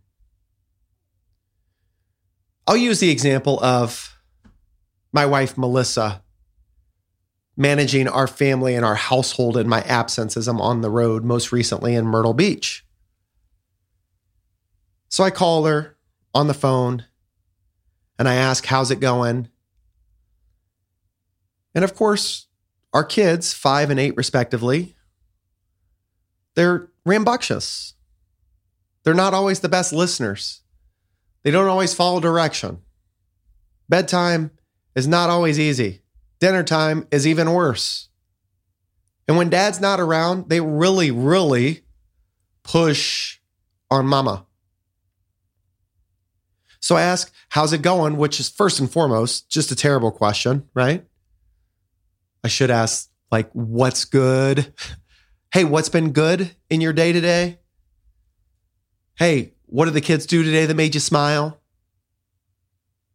I'll 2.69 2.77
use 2.77 3.01
the 3.01 3.11
example 3.11 3.59
of 3.65 4.17
my 5.13 5.27
wife, 5.27 5.59
Melissa, 5.59 6.23
managing 7.57 8.07
our 8.07 8.29
family 8.29 8.77
and 8.77 8.85
our 8.85 8.95
household 8.95 9.57
in 9.57 9.69
my 9.69 9.81
absence 9.81 10.37
as 10.37 10.47
I'm 10.47 10.61
on 10.61 10.83
the 10.83 10.91
road, 10.91 11.25
most 11.25 11.51
recently 11.51 11.97
in 11.97 12.07
Myrtle 12.07 12.33
Beach. 12.33 12.87
So 15.09 15.25
I 15.25 15.31
call 15.31 15.65
her 15.65 15.97
on 16.33 16.47
the 16.47 16.55
phone 16.55 17.07
and 18.21 18.29
I 18.29 18.37
ask, 18.37 18.67
How's 18.67 18.93
it 18.93 19.01
going? 19.01 19.49
And 21.75 21.85
of 21.85 21.95
course, 21.95 22.47
our 22.93 23.05
kids, 23.05 23.53
five 23.53 23.91
and 23.91 24.01
eight 24.01 24.17
respectively, 24.17 24.97
they're 26.55 26.89
rambunctious. 27.05 27.95
They're 29.05 29.15
not 29.15 29.35
always 29.35 29.61
the 29.61 29.69
best 29.69 29.93
listeners. 29.93 30.61
They 31.43 31.51
don't 31.51 31.69
always 31.69 31.95
follow 31.95 32.21
direction. 32.21 32.83
Bedtime 33.89 34.51
is 34.95 35.09
not 35.09 35.31
always 35.31 35.59
easy. 35.59 36.03
Dinner 36.39 36.63
time 36.63 37.07
is 37.11 37.27
even 37.27 37.53
worse. 37.53 38.09
And 39.27 39.37
when 39.37 39.49
dad's 39.49 39.81
not 39.81 40.01
around, 40.01 40.49
they 40.49 40.61
really, 40.61 41.11
really 41.11 41.83
push 42.63 43.39
on 43.91 44.07
mama. 44.07 44.47
So 46.81 46.97
I 46.97 47.03
ask, 47.03 47.33
How's 47.51 47.73
it 47.73 47.83
going? 47.83 48.17
Which 48.17 48.39
is 48.39 48.49
first 48.49 48.79
and 48.79 48.91
foremost 48.91 49.51
just 49.51 49.73
a 49.73 49.77
terrible 49.77 50.13
question, 50.13 50.69
right? 50.73 51.05
I 52.43 52.49
should 52.49 52.71
ask, 52.71 53.11
like, 53.31 53.51
what's 53.53 54.05
good? 54.05 54.75
Hey, 55.53 55.65
what's 55.65 55.89
been 55.89 56.13
good 56.13 56.57
in 56.69 56.81
your 56.81 56.93
day 56.93 57.13
today? 57.13 57.59
Hey, 59.17 59.53
what 59.67 59.85
did 59.85 59.95
the 59.95 60.01
kids 60.01 60.27
do 60.27 60.43
today 60.43 60.67
that 60.67 60.75
made 60.75 60.95
you 60.95 61.01
smile? 61.01 61.61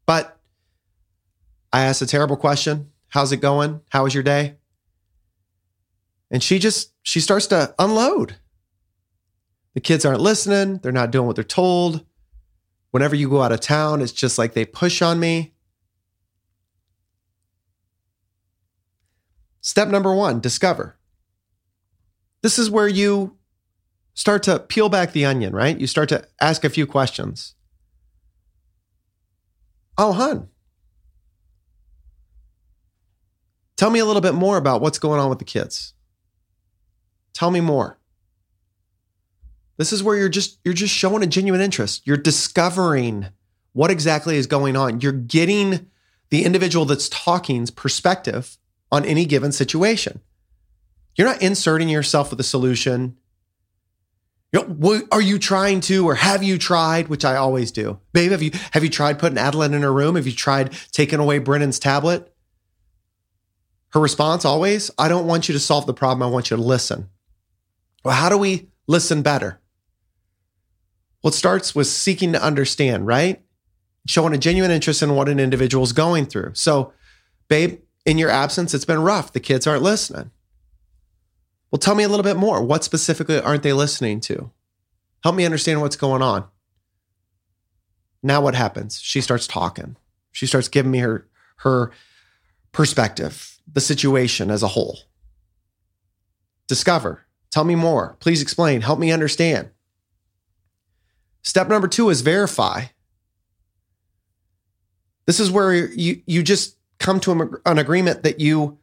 But 0.06 0.40
I 1.74 1.84
asked 1.84 2.02
a 2.02 2.06
terrible 2.06 2.38
question. 2.38 2.92
How's 3.08 3.32
it 3.32 3.38
going? 3.38 3.82
How 3.90 4.04
was 4.04 4.14
your 4.14 4.24
day? 4.24 4.58
And 6.30 6.44
she 6.44 6.60
just, 6.60 6.94
she 7.02 7.20
starts 7.20 7.48
to 7.48 7.74
unload. 7.80 8.36
The 9.74 9.82
kids 9.82 10.06
aren't 10.06 10.22
listening. 10.22 10.78
They're 10.78 10.92
not 10.92 11.12
doing 11.12 11.26
what 11.26 11.36
they're 11.36 11.44
told. 11.44 12.06
Whenever 12.92 13.16
you 13.16 13.30
go 13.30 13.42
out 13.42 13.52
of 13.52 13.60
town, 13.60 14.02
it's 14.02 14.12
just 14.12 14.38
like 14.38 14.54
they 14.54 14.66
push 14.66 15.02
on 15.02 15.20
me. 15.20 15.55
Step 19.66 19.88
number 19.88 20.14
one 20.14 20.40
discover. 20.40 20.96
This 22.44 22.60
is 22.60 22.70
where 22.70 22.88
you 22.88 23.36
start 24.14 24.44
to 24.44 24.60
peel 24.60 24.90
back 24.90 25.12
the 25.12 25.26
onion, 25.26 25.56
right? 25.56 25.80
You 25.80 25.88
start 25.88 26.08
to 26.10 26.28
ask 26.40 26.64
a 26.64 26.70
few 26.70 26.86
questions. 26.86 27.56
Oh, 29.98 30.14
hun, 30.14 30.50
tell 33.76 33.90
me 33.90 33.98
a 33.98 34.06
little 34.06 34.22
bit 34.22 34.36
more 34.36 34.58
about 34.58 34.82
what's 34.82 35.00
going 35.00 35.20
on 35.20 35.30
with 35.30 35.40
the 35.40 35.46
kids. 35.46 35.96
Tell 37.34 37.50
me 37.50 37.60
more. 37.60 37.98
This 39.78 39.92
is 39.92 40.04
where 40.04 40.16
you're 40.16 40.30
just 40.30 40.60
you're 40.64 40.76
just 40.76 40.94
showing 40.94 41.24
a 41.24 41.28
genuine 41.28 41.60
interest. 41.60 42.06
You're 42.06 42.18
discovering 42.18 43.30
what 43.74 43.90
exactly 43.90 44.38
is 44.38 44.46
going 44.46 44.78
on. 44.78 45.02
You're 45.02 45.12
getting 45.12 45.90
the 46.30 46.46
individual 46.46 46.86
that's 46.86 47.10
talking's 47.10 47.72
perspective 47.72 48.60
on 48.92 49.06
any 49.06 49.26
given 49.26 49.52
situation. 49.52 50.22
You're 51.16 51.28
not 51.28 51.42
inserting 51.42 51.90
yourself 51.90 52.30
with 52.30 52.40
a 52.40 52.44
solution. 52.44 53.18
Are 55.12 55.22
you 55.22 55.38
trying 55.38 55.82
to, 55.82 56.08
or 56.08 56.16
have 56.16 56.42
you 56.42 56.58
tried? 56.58 57.10
Which 57.10 57.26
I 57.26 57.36
always 57.36 57.72
do. 57.72 58.00
Babe, 58.14 58.32
have 58.32 58.42
you 58.42 58.52
have 58.72 58.84
you 58.84 58.90
tried 58.90 59.20
putting 59.20 59.38
Adeline 59.38 59.74
in 59.74 59.82
her 59.82 59.94
room? 59.94 60.16
Have 60.16 60.28
you 60.28 60.34
tried 60.34 60.74
taking 60.92 61.20
away 61.20 61.40
Brennan's 61.40 61.80
tablet? 61.80 62.34
Her 63.90 64.00
response 64.00 64.44
always, 64.44 64.92
I 64.98 65.08
don't 65.08 65.28
want 65.28 65.48
you 65.48 65.54
to 65.54 65.60
solve 65.60 65.86
the 65.86 65.94
problem. 65.94 66.22
I 66.22 66.32
want 66.32 66.52
you 66.52 66.58
to 66.58 66.64
listen. 66.64 67.10
Well, 68.04 68.14
how 68.14 68.30
do 68.30 68.38
we 68.38 68.68
listen 68.88 69.22
better? 69.22 69.62
Well, 71.24 71.32
it 71.32 71.36
starts 71.36 71.74
with 71.74 71.88
seeking 71.88 72.34
to 72.34 72.44
understand, 72.44 73.08
right? 73.08 73.42
Showing 74.06 74.34
a 74.34 74.38
genuine 74.38 74.70
interest 74.70 75.02
in 75.02 75.16
what 75.16 75.30
an 75.30 75.40
individual 75.40 75.84
is 75.84 75.94
going 75.94 76.26
through. 76.26 76.52
So, 76.56 76.94
babe, 77.48 77.80
in 78.06 78.18
your 78.18 78.30
absence, 78.30 78.74
it's 78.74 78.86
been 78.86 79.02
rough. 79.02 79.34
The 79.34 79.40
kids 79.40 79.66
aren't 79.66 79.82
listening. 79.84 80.32
Well, 81.72 81.80
tell 81.80 81.96
me 81.96 82.04
a 82.04 82.10
little 82.10 82.24
bit 82.24 82.38
more. 82.38 82.64
What 82.64 82.84
specifically 82.84 83.40
aren't 83.40 83.64
they 83.64 83.74
listening 83.74 84.20
to? 84.22 84.52
Help 85.24 85.36
me 85.36 85.46
understand 85.46 85.82
what's 85.82 85.96
going 85.96 86.22
on. 86.22 86.46
Now 88.22 88.42
what 88.42 88.56
happens? 88.56 89.02
She 89.02 89.22
starts 89.22 89.48
talking. 89.48 89.98
She 90.32 90.46
starts 90.46 90.68
giving 90.68 90.92
me 90.92 91.00
her 91.00 91.28
her 91.58 91.92
perspective, 92.72 93.60
the 93.72 93.82
situation 93.82 94.52
as 94.52 94.62
a 94.62 94.70
whole. 94.70 95.00
Discover. 96.68 97.26
Tell 97.52 97.64
me 97.64 97.76
more. 97.76 98.18
Please 98.20 98.42
explain. 98.42 98.82
Help 98.82 99.00
me 99.00 99.12
understand. 99.12 99.70
Step 101.42 101.70
number 101.70 101.88
2 101.88 102.10
is 102.10 102.22
verify. 102.22 102.86
This 105.26 105.40
is 105.40 105.50
where 105.50 105.74
you 105.74 106.22
you 106.26 106.44
just 106.44 106.76
come 107.06 107.20
to 107.20 107.62
an 107.68 107.78
agreement 107.78 108.24
that 108.24 108.40
you 108.40 108.80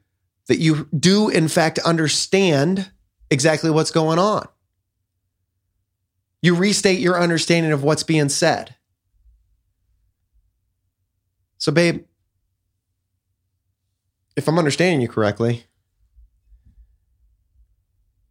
that 0.47 0.59
you 0.59 0.89
do 0.97 1.29
in 1.29 1.49
fact 1.49 1.81
understand 1.81 2.89
exactly 3.31 3.69
what's 3.69 3.91
going 3.91 4.21
on. 4.21 4.47
You 6.41 6.55
restate 6.55 7.01
your 7.01 7.21
understanding 7.21 7.73
of 7.73 7.83
what's 7.83 8.05
being 8.05 8.29
said. 8.29 8.77
So, 11.59 11.73
babe, 11.73 12.05
if 14.37 14.47
I'm 14.49 14.59
understanding 14.59 15.01
you 15.01 15.09
correctly, 15.09 15.65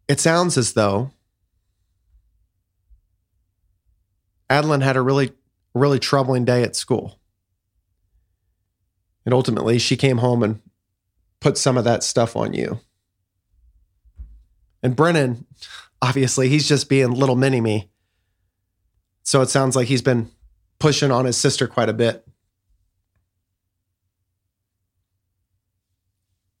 it 0.08 0.20
sounds 0.20 0.56
as 0.56 0.72
though 0.72 1.10
Adeline 4.48 4.80
had 4.80 4.96
a 4.96 5.02
really, 5.02 5.32
really 5.74 5.98
troubling 5.98 6.46
day 6.46 6.62
at 6.62 6.76
school. 6.76 7.18
And 9.24 9.32
ultimately, 9.34 9.78
she 9.78 9.96
came 9.96 10.18
home 10.18 10.42
and 10.42 10.60
put 11.40 11.56
some 11.56 11.78
of 11.78 11.84
that 11.84 12.02
stuff 12.02 12.36
on 12.36 12.54
you. 12.54 12.80
And 14.82 14.96
Brennan, 14.96 15.46
obviously, 16.00 16.48
he's 16.48 16.68
just 16.68 16.88
being 16.88 17.12
little 17.12 17.36
mini 17.36 17.60
me. 17.60 17.90
So 19.22 19.40
it 19.40 19.48
sounds 19.48 19.76
like 19.76 19.88
he's 19.88 20.02
been 20.02 20.30
pushing 20.78 21.12
on 21.12 21.24
his 21.24 21.36
sister 21.36 21.68
quite 21.68 21.88
a 21.88 21.92
bit. 21.92 22.26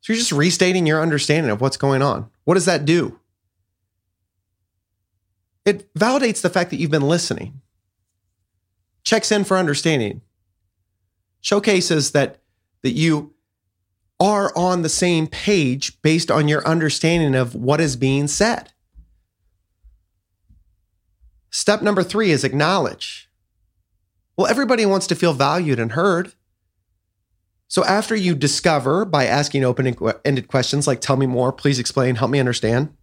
So 0.00 0.12
you're 0.12 0.18
just 0.18 0.32
restating 0.32 0.86
your 0.86 1.00
understanding 1.00 1.50
of 1.50 1.60
what's 1.60 1.76
going 1.76 2.02
on. 2.02 2.28
What 2.44 2.54
does 2.54 2.66
that 2.66 2.84
do? 2.84 3.18
It 5.64 5.92
validates 5.94 6.40
the 6.40 6.50
fact 6.50 6.70
that 6.70 6.76
you've 6.76 6.90
been 6.90 7.06
listening, 7.06 7.60
checks 9.04 9.30
in 9.30 9.44
for 9.44 9.56
understanding, 9.56 10.22
showcases 11.40 12.10
that, 12.12 12.41
that 12.82 12.92
you 12.92 13.34
are 14.20 14.52
on 14.56 14.82
the 14.82 14.88
same 14.88 15.26
page 15.26 16.00
based 16.02 16.30
on 16.30 16.48
your 16.48 16.66
understanding 16.66 17.34
of 17.34 17.54
what 17.54 17.80
is 17.80 17.96
being 17.96 18.28
said. 18.28 18.72
Step 21.50 21.82
number 21.82 22.02
three 22.02 22.30
is 22.30 22.44
acknowledge. 22.44 23.28
Well, 24.36 24.46
everybody 24.46 24.86
wants 24.86 25.06
to 25.08 25.14
feel 25.14 25.34
valued 25.34 25.78
and 25.78 25.92
heard. 25.92 26.32
So 27.68 27.84
after 27.84 28.14
you 28.14 28.34
discover 28.34 29.04
by 29.04 29.26
asking 29.26 29.64
open 29.64 29.96
ended 30.24 30.48
questions 30.48 30.86
like, 30.86 31.00
tell 31.00 31.16
me 31.16 31.26
more, 31.26 31.52
please 31.52 31.78
explain, 31.78 32.16
help 32.16 32.30
me 32.30 32.38
understand, 32.38 32.94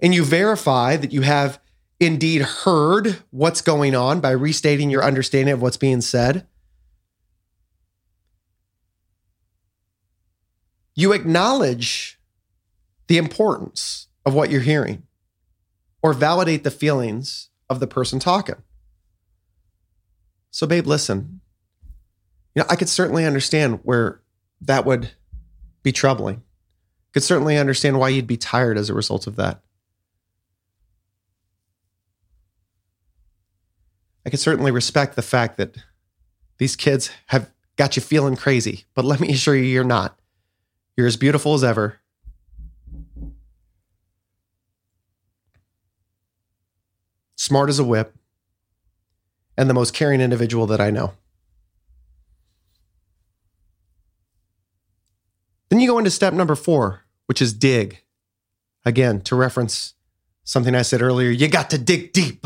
and 0.00 0.14
you 0.14 0.24
verify 0.24 0.96
that 0.96 1.12
you 1.12 1.22
have 1.22 1.60
indeed 1.98 2.42
heard 2.42 3.18
what's 3.30 3.62
going 3.62 3.94
on 3.94 4.20
by 4.20 4.30
restating 4.30 4.90
your 4.90 5.04
understanding 5.04 5.52
of 5.52 5.62
what's 5.62 5.76
being 5.76 6.00
said, 6.00 6.46
you 10.96 11.12
acknowledge 11.12 12.18
the 13.06 13.18
importance 13.18 14.08
of 14.24 14.34
what 14.34 14.50
you're 14.50 14.62
hearing 14.62 15.04
or 16.02 16.12
validate 16.12 16.64
the 16.64 16.70
feelings 16.70 17.50
of 17.70 17.78
the 17.78 17.86
person 17.86 18.18
talking. 18.18 18.56
So, 20.50 20.66
babe, 20.66 20.86
listen. 20.86 21.40
You 22.54 22.62
know, 22.62 22.66
I 22.70 22.76
could 22.76 22.88
certainly 22.88 23.26
understand 23.26 23.80
where 23.82 24.22
that 24.62 24.86
would 24.86 25.10
be 25.82 25.92
troubling. 25.92 26.42
Could 27.12 27.22
certainly 27.22 27.58
understand 27.58 27.98
why 27.98 28.08
you'd 28.08 28.26
be 28.26 28.38
tired 28.38 28.78
as 28.78 28.88
a 28.88 28.94
result 28.94 29.26
of 29.26 29.36
that. 29.36 29.60
I 34.24 34.30
could 34.30 34.40
certainly 34.40 34.70
respect 34.70 35.14
the 35.14 35.22
fact 35.22 35.58
that 35.58 35.76
these 36.58 36.74
kids 36.74 37.10
have 37.26 37.50
got 37.76 37.96
you 37.96 38.02
feeling 38.02 38.34
crazy, 38.34 38.86
but 38.94 39.04
let 39.04 39.20
me 39.20 39.30
assure 39.32 39.54
you, 39.54 39.64
you're 39.64 39.84
not. 39.84 40.18
You're 40.96 41.06
as 41.06 41.16
beautiful 41.16 41.54
as 41.54 41.62
ever. 41.62 42.00
Smart 47.36 47.68
as 47.68 47.78
a 47.78 47.84
whip, 47.84 48.14
and 49.56 49.68
the 49.68 49.74
most 49.74 49.92
caring 49.92 50.20
individual 50.20 50.66
that 50.66 50.80
I 50.80 50.90
know. 50.90 51.12
Then 55.68 55.80
you 55.80 55.88
go 55.88 55.98
into 55.98 56.10
step 56.10 56.32
number 56.32 56.54
four, 56.54 57.02
which 57.26 57.42
is 57.42 57.52
dig. 57.52 58.02
Again, 58.84 59.20
to 59.22 59.36
reference 59.36 59.94
something 60.44 60.74
I 60.74 60.82
said 60.82 61.02
earlier, 61.02 61.30
you 61.30 61.48
got 61.48 61.70
to 61.70 61.78
dig 61.78 62.12
deep. 62.12 62.44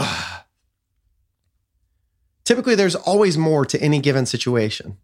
Typically, 2.45 2.75
there's 2.75 2.97
always 2.97 3.39
more 3.39 3.65
to 3.67 3.81
any 3.81 4.01
given 4.01 4.27
situation. 4.27 4.97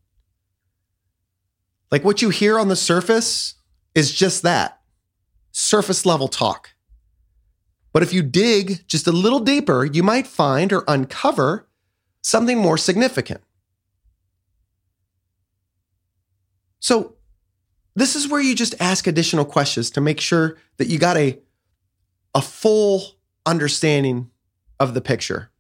Like 1.97 2.05
what 2.05 2.21
you 2.21 2.29
hear 2.29 2.59
on 2.59 2.69
the 2.69 2.77
surface 2.77 3.55
is 3.95 4.13
just 4.13 4.43
that 4.43 4.83
surface 5.51 6.05
level 6.05 6.29
talk. 6.29 6.75
But 7.95 8.03
if 8.03 8.13
you 8.13 8.23
dig 8.23 8.87
just 8.87 9.07
a 9.07 9.13
little 9.13 9.41
deeper, 9.41 9.83
you 9.83 10.03
might 10.03 10.27
find 10.27 10.75
or 10.75 10.85
uncover 10.87 11.71
something 12.21 12.59
more 12.59 12.77
significant. 12.77 13.41
So, 16.81 17.15
this 17.95 18.15
is 18.15 18.29
where 18.29 18.43
you 18.43 18.55
just 18.55 18.75
ask 18.79 19.07
additional 19.07 19.47
questions 19.47 19.89
to 19.93 20.03
make 20.03 20.21
sure 20.21 20.59
that 20.77 20.89
you 20.89 20.99
got 20.99 21.17
a, 21.17 21.39
a 22.35 22.43
full 22.43 23.17
understanding 23.47 24.31
of 24.79 24.93
the 24.93 25.01
picture. 25.01 25.51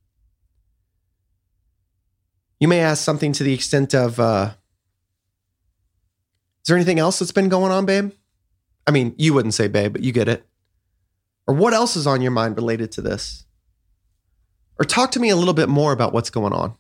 You 2.61 2.69
may 2.69 2.81
ask 2.81 3.03
something 3.03 3.33
to 3.33 3.43
the 3.43 3.55
extent 3.55 3.95
of, 3.95 4.21
uh, 4.21 4.51
is 6.67 6.69
there 6.69 6.77
anything 6.77 6.99
else 6.99 7.21
that's 7.21 7.31
been 7.31 7.49
going 7.49 7.71
on, 7.71 7.87
babe? 7.87 8.11
I 8.89 8.91
mean, 8.91 9.15
you 9.17 9.33
wouldn't 9.33 9.55
say 9.55 9.69
babe, 9.69 9.93
but 9.93 10.03
you 10.03 10.11
get 10.11 10.27
it. 10.27 10.45
Or 11.47 11.55
what 11.55 11.73
else 11.73 11.95
is 11.95 12.09
on 12.09 12.23
your 12.23 12.33
mind 12.33 12.57
related 12.57 12.91
to 12.93 13.03
this? 13.03 13.47
Or 14.77 14.85
talk 14.85 15.13
to 15.13 15.21
me 15.21 15.31
a 15.31 15.37
little 15.37 15.55
bit 15.55 15.69
more 15.69 15.93
about 15.93 16.13
what's 16.13 16.29
going 16.29 16.53
on. 16.53 16.75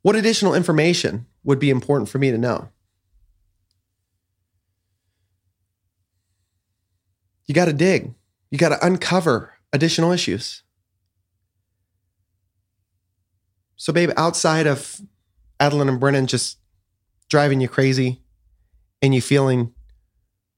What 0.00 0.16
additional 0.16 0.54
information 0.54 1.26
would 1.44 1.58
be 1.58 1.68
important 1.68 2.08
for 2.08 2.18
me 2.18 2.30
to 2.30 2.38
know? 2.38 2.70
You 7.44 7.54
got 7.54 7.66
to 7.66 7.74
dig. 7.74 8.14
You 8.50 8.56
got 8.56 8.70
to 8.70 8.86
uncover 8.86 9.52
additional 9.70 10.12
issues. 10.12 10.62
So, 13.76 13.92
babe, 13.92 14.12
outside 14.16 14.66
of 14.66 14.98
Adeline 15.60 15.90
and 15.90 16.00
Brennan 16.00 16.26
just 16.26 16.56
driving 17.32 17.62
you 17.62 17.68
crazy 17.68 18.20
and 19.00 19.14
you 19.14 19.22
feeling 19.22 19.72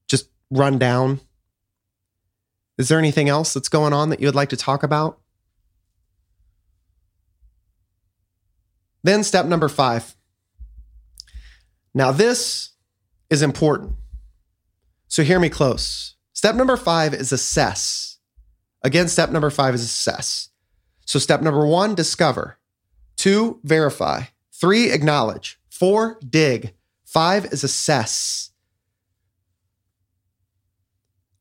just 0.07 0.29
run 0.51 0.77
down? 0.77 1.21
Is 2.77 2.89
there 2.89 2.99
anything 2.99 3.29
else 3.29 3.53
that's 3.53 3.69
going 3.69 3.93
on 3.93 4.09
that 4.09 4.19
you 4.19 4.27
would 4.27 4.35
like 4.35 4.49
to 4.49 4.57
talk 4.57 4.83
about? 4.83 5.17
Then, 9.03 9.23
step 9.23 9.45
number 9.45 9.69
five. 9.69 10.17
Now, 11.93 12.11
this 12.11 12.71
is 13.29 13.41
important. 13.41 13.93
So, 15.07 15.23
hear 15.23 15.39
me 15.39 15.47
close. 15.47 16.15
Step 16.33 16.55
number 16.55 16.75
five 16.75 17.13
is 17.13 17.31
assess. 17.31 18.17
Again, 18.81 19.07
step 19.07 19.29
number 19.29 19.49
five 19.49 19.75
is 19.75 19.83
assess. 19.83 20.49
So, 21.05 21.19
step 21.19 21.41
number 21.41 21.65
one, 21.65 21.95
discover. 21.95 22.57
Two, 23.15 23.61
verify. 23.63 24.23
Three, 24.51 24.91
acknowledge. 24.91 25.57
Four, 25.75 26.17
dig. 26.25 26.73
Five 27.03 27.47
is 27.51 27.65
assess. 27.65 28.51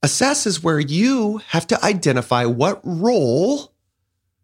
Assess 0.03 0.45
is 0.45 0.61
where 0.61 0.81
you 0.81 1.41
have 1.51 1.69
to 1.69 1.85
identify 1.85 2.45
what 2.45 2.81
role 2.83 3.73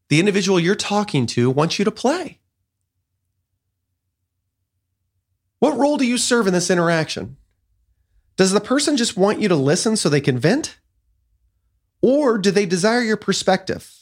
the 0.09 0.21
individual 0.21 0.61
you're 0.61 0.77
talking 0.77 1.27
to 1.27 1.51
wants 1.51 1.81
you 1.81 1.85
to 1.85 1.91
play. 1.91 2.39
What 5.59 5.77
role 5.77 5.97
do 5.97 6.07
you 6.07 6.19
serve 6.19 6.47
in 6.47 6.55
this 6.55 6.71
interaction? 6.71 7.37
Does 8.37 8.53
the 8.53 8.61
person 8.61 8.97
just 8.97 9.17
want 9.17 9.41
you 9.41 9.49
to 9.49 9.57
listen 9.57 9.97
so 9.97 10.09
they 10.09 10.21
can 10.21 10.39
vent? 10.39 10.79
Or 12.01 12.39
do 12.39 12.53
they 12.53 12.65
desire 12.65 13.03
your 13.03 13.17
perspective 13.17 13.93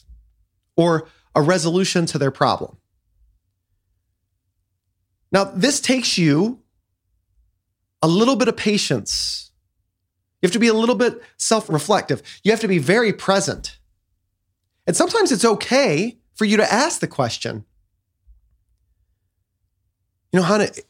or 0.77 1.09
a 1.35 1.41
resolution 1.41 2.05
to 2.05 2.19
their 2.19 2.31
problem? 2.31 2.77
Now, 5.31 5.45
this 5.45 5.81
takes 5.81 6.17
you 6.17 6.61
a 8.03 8.09
little 8.09 8.37
bit 8.37 8.49
of 8.49 8.57
patience. 8.57 9.51
You 10.41 10.47
have 10.47 10.53
to 10.53 10.59
be 10.59 10.69
a 10.69 10.75
little 10.75 10.95
bit 10.95 11.21
self 11.37 11.69
reflective. 11.69 12.23
You 12.43 12.53
have 12.53 12.61
to 12.61 12.69
be 12.69 12.79
very 12.79 13.13
present. 13.13 13.79
And 14.87 14.97
sometimes 14.97 15.33
it's 15.33 15.45
okay 15.45 16.19
for 16.35 16.45
you 16.45 16.57
to 16.57 16.73
ask 16.73 17.01
the 17.01 17.07
question. 17.09 17.65
You 20.33 20.41
know, 20.41 20.47
Hannah, 20.47 20.65
it 20.65 20.87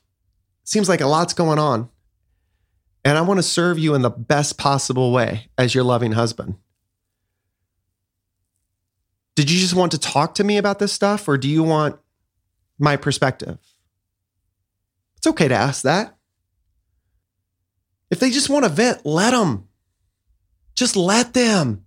seems 0.64 0.88
like 0.88 1.00
a 1.00 1.06
lot's 1.06 1.32
going 1.32 1.58
on. 1.58 1.88
And 3.04 3.16
I 3.16 3.22
want 3.22 3.38
to 3.38 3.42
serve 3.42 3.78
you 3.78 3.94
in 3.94 4.02
the 4.02 4.10
best 4.10 4.58
possible 4.58 5.12
way 5.12 5.48
as 5.56 5.74
your 5.74 5.84
loving 5.84 6.12
husband. 6.12 6.56
Did 9.34 9.50
you 9.50 9.58
just 9.60 9.74
want 9.74 9.92
to 9.92 9.98
talk 9.98 10.34
to 10.34 10.44
me 10.44 10.58
about 10.58 10.78
this 10.80 10.92
stuff 10.92 11.28
or 11.28 11.38
do 11.38 11.48
you 11.48 11.62
want 11.62 11.98
my 12.78 12.96
perspective? 12.96 13.58
It's 15.18 15.26
okay 15.26 15.48
to 15.48 15.54
ask 15.54 15.82
that. 15.82 16.16
If 18.10 18.20
they 18.20 18.30
just 18.30 18.48
want 18.48 18.64
to 18.64 18.70
vent, 18.70 19.04
let 19.04 19.32
them. 19.32 19.68
Just 20.74 20.96
let 20.96 21.34
them. 21.34 21.84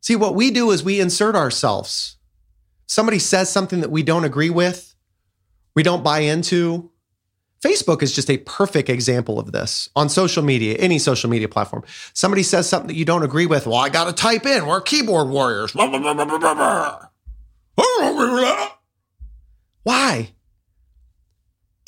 See, 0.00 0.16
what 0.16 0.34
we 0.34 0.50
do 0.50 0.70
is 0.70 0.82
we 0.82 1.00
insert 1.00 1.34
ourselves. 1.34 2.16
Somebody 2.86 3.18
says 3.18 3.50
something 3.50 3.80
that 3.80 3.90
we 3.90 4.02
don't 4.02 4.24
agree 4.24 4.50
with, 4.50 4.94
we 5.74 5.82
don't 5.82 6.02
buy 6.02 6.20
into. 6.20 6.90
Facebook 7.62 8.02
is 8.02 8.14
just 8.14 8.30
a 8.30 8.38
perfect 8.38 8.88
example 8.88 9.40
of 9.40 9.50
this 9.50 9.90
on 9.96 10.08
social 10.08 10.44
media, 10.44 10.76
any 10.76 10.98
social 10.98 11.28
media 11.28 11.48
platform. 11.48 11.82
Somebody 12.14 12.44
says 12.44 12.68
something 12.68 12.86
that 12.86 12.94
you 12.94 13.04
don't 13.04 13.24
agree 13.24 13.46
with. 13.46 13.66
Well, 13.66 13.76
I 13.76 13.88
got 13.88 14.04
to 14.04 14.12
type 14.12 14.46
in. 14.46 14.66
We're 14.66 14.80
keyboard 14.80 15.28
warriors. 15.28 15.74
Why? 19.82 20.30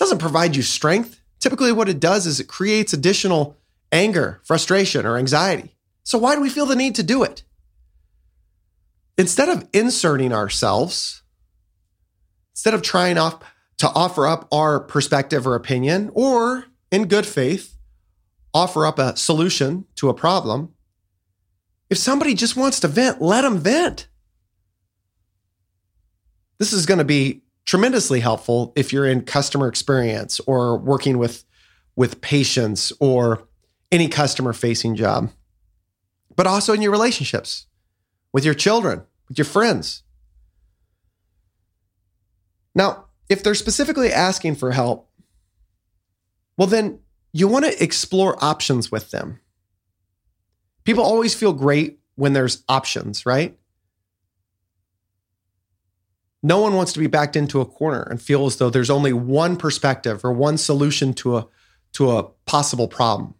Doesn't 0.00 0.18
provide 0.18 0.56
you 0.56 0.62
strength. 0.62 1.20
Typically, 1.40 1.72
what 1.72 1.88
it 1.88 2.00
does 2.00 2.26
is 2.26 2.40
it 2.40 2.48
creates 2.48 2.94
additional 2.94 3.58
anger, 3.92 4.40
frustration, 4.44 5.04
or 5.04 5.18
anxiety. 5.18 5.76
So, 6.04 6.18
why 6.18 6.34
do 6.34 6.40
we 6.40 6.48
feel 6.48 6.64
the 6.64 6.74
need 6.74 6.94
to 6.94 7.02
do 7.02 7.22
it? 7.22 7.44
Instead 9.18 9.50
of 9.50 9.68
inserting 9.74 10.32
ourselves, 10.32 11.22
instead 12.52 12.72
of 12.72 12.80
trying 12.80 13.18
off 13.18 13.42
to 13.76 13.90
offer 13.90 14.26
up 14.26 14.48
our 14.50 14.80
perspective 14.80 15.46
or 15.46 15.54
opinion, 15.54 16.10
or 16.14 16.64
in 16.90 17.06
good 17.06 17.26
faith, 17.26 17.76
offer 18.54 18.86
up 18.86 18.98
a 18.98 19.16
solution 19.16 19.84
to 19.96 20.08
a 20.08 20.14
problem, 20.14 20.72
if 21.90 21.98
somebody 21.98 22.32
just 22.32 22.56
wants 22.56 22.80
to 22.80 22.88
vent, 22.88 23.20
let 23.20 23.42
them 23.42 23.58
vent. 23.58 24.08
This 26.58 26.72
is 26.72 26.86
going 26.86 26.98
to 26.98 27.04
be 27.04 27.42
tremendously 27.70 28.18
helpful 28.18 28.72
if 28.74 28.92
you're 28.92 29.06
in 29.06 29.22
customer 29.22 29.68
experience 29.68 30.40
or 30.40 30.76
working 30.76 31.18
with 31.18 31.44
with 31.94 32.20
patients 32.20 32.92
or 32.98 33.46
any 33.92 34.08
customer 34.08 34.52
facing 34.52 34.96
job 34.96 35.30
but 36.34 36.48
also 36.48 36.72
in 36.72 36.82
your 36.82 36.90
relationships 36.90 37.68
with 38.32 38.44
your 38.44 38.54
children 38.54 39.02
with 39.28 39.38
your 39.38 39.44
friends. 39.44 40.02
Now 42.74 43.04
if 43.28 43.40
they're 43.40 43.54
specifically 43.54 44.12
asking 44.12 44.56
for 44.56 44.72
help 44.72 45.08
well 46.56 46.66
then 46.66 46.98
you 47.32 47.46
want 47.46 47.66
to 47.66 47.80
explore 47.84 48.44
options 48.44 48.90
with 48.90 49.12
them. 49.12 49.38
People 50.82 51.04
always 51.04 51.36
feel 51.36 51.52
great 51.52 52.00
when 52.16 52.32
there's 52.32 52.64
options 52.68 53.24
right 53.24 53.56
no 56.42 56.60
one 56.60 56.74
wants 56.74 56.92
to 56.94 56.98
be 56.98 57.06
backed 57.06 57.36
into 57.36 57.60
a 57.60 57.66
corner 57.66 58.02
and 58.02 58.20
feel 58.20 58.46
as 58.46 58.56
though 58.56 58.70
there's 58.70 58.90
only 58.90 59.12
one 59.12 59.56
perspective 59.56 60.24
or 60.24 60.32
one 60.32 60.56
solution 60.56 61.12
to 61.14 61.36
a, 61.36 61.48
to 61.92 62.10
a 62.10 62.24
possible 62.46 62.88
problem. 62.88 63.34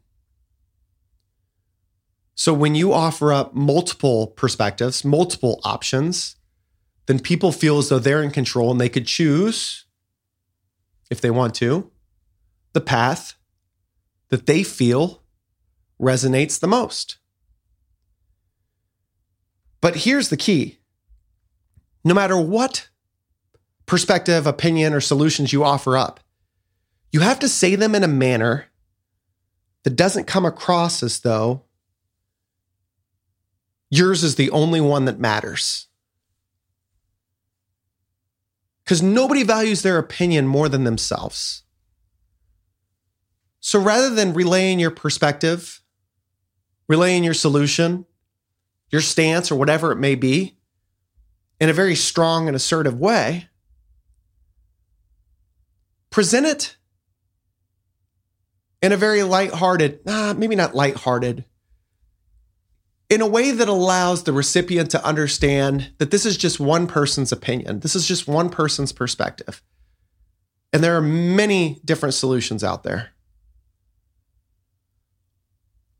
So 2.35 2.53
when 2.55 2.75
you 2.75 2.93
offer 2.93 3.33
up 3.33 3.55
multiple 3.55 4.29
perspectives, 4.29 5.05
multiple 5.05 5.61
options, 5.65 6.37
then 7.07 7.19
people 7.19 7.53
feel 7.53 7.79
as 7.79 7.89
though 7.89 7.99
they're 7.99 8.23
in 8.23 8.31
control 8.31 8.71
and 8.71 8.81
they 8.81 8.89
could 8.89 9.07
choose, 9.07 9.87
if 11.11 11.21
they 11.21 11.31
want 11.31 11.55
to, 11.57 11.91
the 12.73 12.81
path 12.81 13.35
that 14.29 14.47
they 14.47 14.63
feel 14.63 15.23
resonates 16.01 16.61
the 16.61 16.69
most. 16.69 17.19
But 19.81 19.97
here's 19.97 20.29
the 20.29 20.37
key 20.37 20.79
no 22.05 22.15
matter 22.15 22.41
what 22.41 22.90
perspective, 23.91 24.47
opinion, 24.47 24.95
or 24.95 25.01
solutions 25.01 25.53
you 25.53 25.65
offer 25.65 25.99
up, 25.99 26.21
you 27.11 27.19
have 27.19 27.41
to 27.41 27.49
say 27.49 27.75
them 27.75 27.93
in 27.97 28.05
a 28.05 28.09
manner 28.09 28.67
that 29.83 29.97
doesn't 29.97 30.29
come 30.29 30.47
across 30.47 31.03
as 31.03 31.19
though 31.19 31.65
yours 33.91 34.23
is 34.23 34.37
the 34.37 34.49
only 34.53 34.81
one 34.81 35.07
that 35.07 35.19
matters. 35.19 35.89
Because 38.85 39.03
nobody 39.03 39.43
values 39.43 39.83
their 39.83 39.99
opinion 39.99 40.47
more 40.47 40.69
than 40.69 40.85
themselves. 40.85 41.65
So 43.59 43.81
rather 43.81 44.11
than 44.11 44.35
relaying 44.35 44.79
your 44.79 44.93
perspective, 44.93 45.83
relaying 46.87 47.25
your 47.25 47.35
solution, 47.35 48.07
your 48.91 49.01
stance, 49.01 49.51
or 49.51 49.57
whatever 49.57 49.91
it 49.91 49.97
may 49.97 50.15
be, 50.15 50.57
in 51.59 51.69
a 51.69 51.73
very 51.73 51.97
strong 51.97 52.47
and 52.47 52.55
assertive 52.55 52.97
way, 52.97 53.49
present 56.11 56.47
it 56.47 56.77
in 58.83 58.93
a 58.93 58.97
very 58.97 59.23
lighthearted, 59.23 60.05
nah, 60.05 60.33
maybe 60.33 60.57
not 60.57 60.75
lighthearted, 60.75 61.45
in 63.09 63.21
a 63.21 63.27
way 63.27 63.51
that 63.51 63.69
allows 63.69 64.23
the 64.23 64.33
recipient 64.33 64.91
to 64.93 65.05
understand 65.05 65.93
that 65.99 66.11
this 66.11 66.25
is 66.25 66.37
just 66.37 66.61
one 66.61 66.87
person's 66.87 67.33
opinion. 67.33 67.81
This 67.81 67.97
is 67.97 68.07
just 68.07 68.29
one 68.29 68.51
person's 68.51 68.93
perspective. 68.93 69.63
And 70.73 70.83
there 70.83 70.97
are 70.97 71.03
many 71.03 71.81
different 71.85 72.15
solutions 72.15 72.63
out 72.63 72.85
there. 72.85 73.11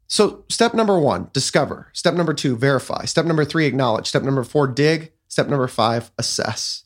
So, 0.07 0.45
step 0.49 0.75
number 0.75 0.99
one, 0.99 1.31
discover. 1.33 1.89
Step 1.93 2.15
number 2.15 2.35
two, 2.35 2.57
verify. 2.57 3.05
Step 3.05 3.27
number 3.27 3.45
three, 3.45 3.67
acknowledge. 3.67 4.09
Step 4.09 4.23
number 4.23 4.43
four, 4.43 4.67
dig. 4.67 5.13
Step 5.29 5.49
number 5.49 5.69
five, 5.69 6.11
assess. 6.19 6.85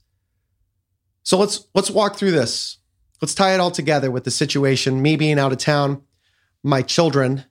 So 1.22 1.38
let's 1.38 1.66
let's 1.74 1.90
walk 1.90 2.16
through 2.16 2.32
this. 2.32 2.76
Let's 3.20 3.34
tie 3.34 3.54
it 3.54 3.60
all 3.60 3.70
together 3.70 4.10
with 4.10 4.24
the 4.24 4.30
situation 4.30 5.02
me 5.02 5.16
being 5.16 5.38
out 5.38 5.52
of 5.52 5.58
town, 5.58 6.02
my 6.62 6.82
children 6.82 7.44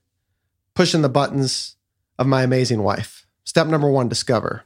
pushing 0.76 1.02
the 1.02 1.10
buttons 1.10 1.76
of 2.20 2.28
my 2.28 2.44
amazing 2.44 2.84
wife. 2.84 3.26
Step 3.44 3.68
number 3.68 3.90
one 3.90 4.08
discover. 4.08 4.64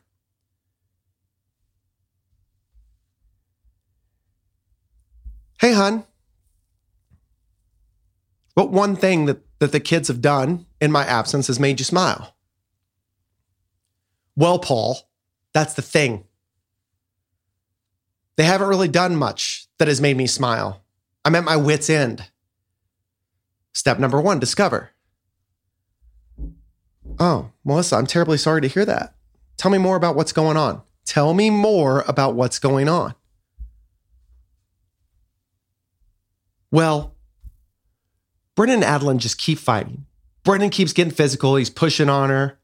Hey, 5.59 5.73
hon, 5.73 6.03
what 8.57 8.71
one 8.71 8.95
thing 8.95 9.25
that, 9.25 9.39
that 9.59 9.71
the 9.71 9.79
kids 9.79 10.07
have 10.07 10.19
done 10.19 10.65
in 10.81 10.91
my 10.91 11.05
absence 11.05 11.45
has 11.45 11.59
made 11.59 11.79
you 11.79 11.85
smile? 11.85 12.35
Well, 14.35 14.57
Paul, 14.57 14.97
that's 15.53 15.73
the 15.75 15.83
thing. 15.83 16.25
They 18.35 18.45
haven't 18.45 18.67
really 18.67 18.87
done 18.87 19.15
much 19.15 19.67
that 19.77 19.87
has 19.87 20.01
made 20.01 20.17
me 20.17 20.25
smile. 20.25 20.83
I'm 21.27 21.35
at 21.35 21.43
my 21.43 21.57
wits' 21.57 21.89
end. 21.89 22.23
Step 23.73 23.99
number 23.99 24.21
one 24.21 24.39
discover. 24.39 24.91
Oh, 27.19 27.51
Melissa, 27.65 27.97
I'm 27.97 28.07
terribly 28.07 28.37
sorry 28.37 28.61
to 28.61 28.69
hear 28.69 28.85
that. 28.85 29.13
Tell 29.57 29.69
me 29.69 29.77
more 29.77 29.97
about 29.97 30.15
what's 30.15 30.31
going 30.31 30.55
on. 30.55 30.83
Tell 31.03 31.33
me 31.33 31.49
more 31.49 32.05
about 32.07 32.35
what's 32.35 32.59
going 32.59 32.87
on. 32.87 33.13
Well, 36.71 37.13
Brendan 38.55 38.75
and 38.75 38.85
Adeline 38.85 39.19
just 39.19 39.37
keep 39.37 39.59
fighting. 39.59 40.05
Brendan 40.45 40.69
keeps 40.69 40.93
getting 40.93 41.11
physical. 41.11 41.57
He's 41.57 41.69
pushing 41.69 42.07
on 42.07 42.29
her. 42.29 42.57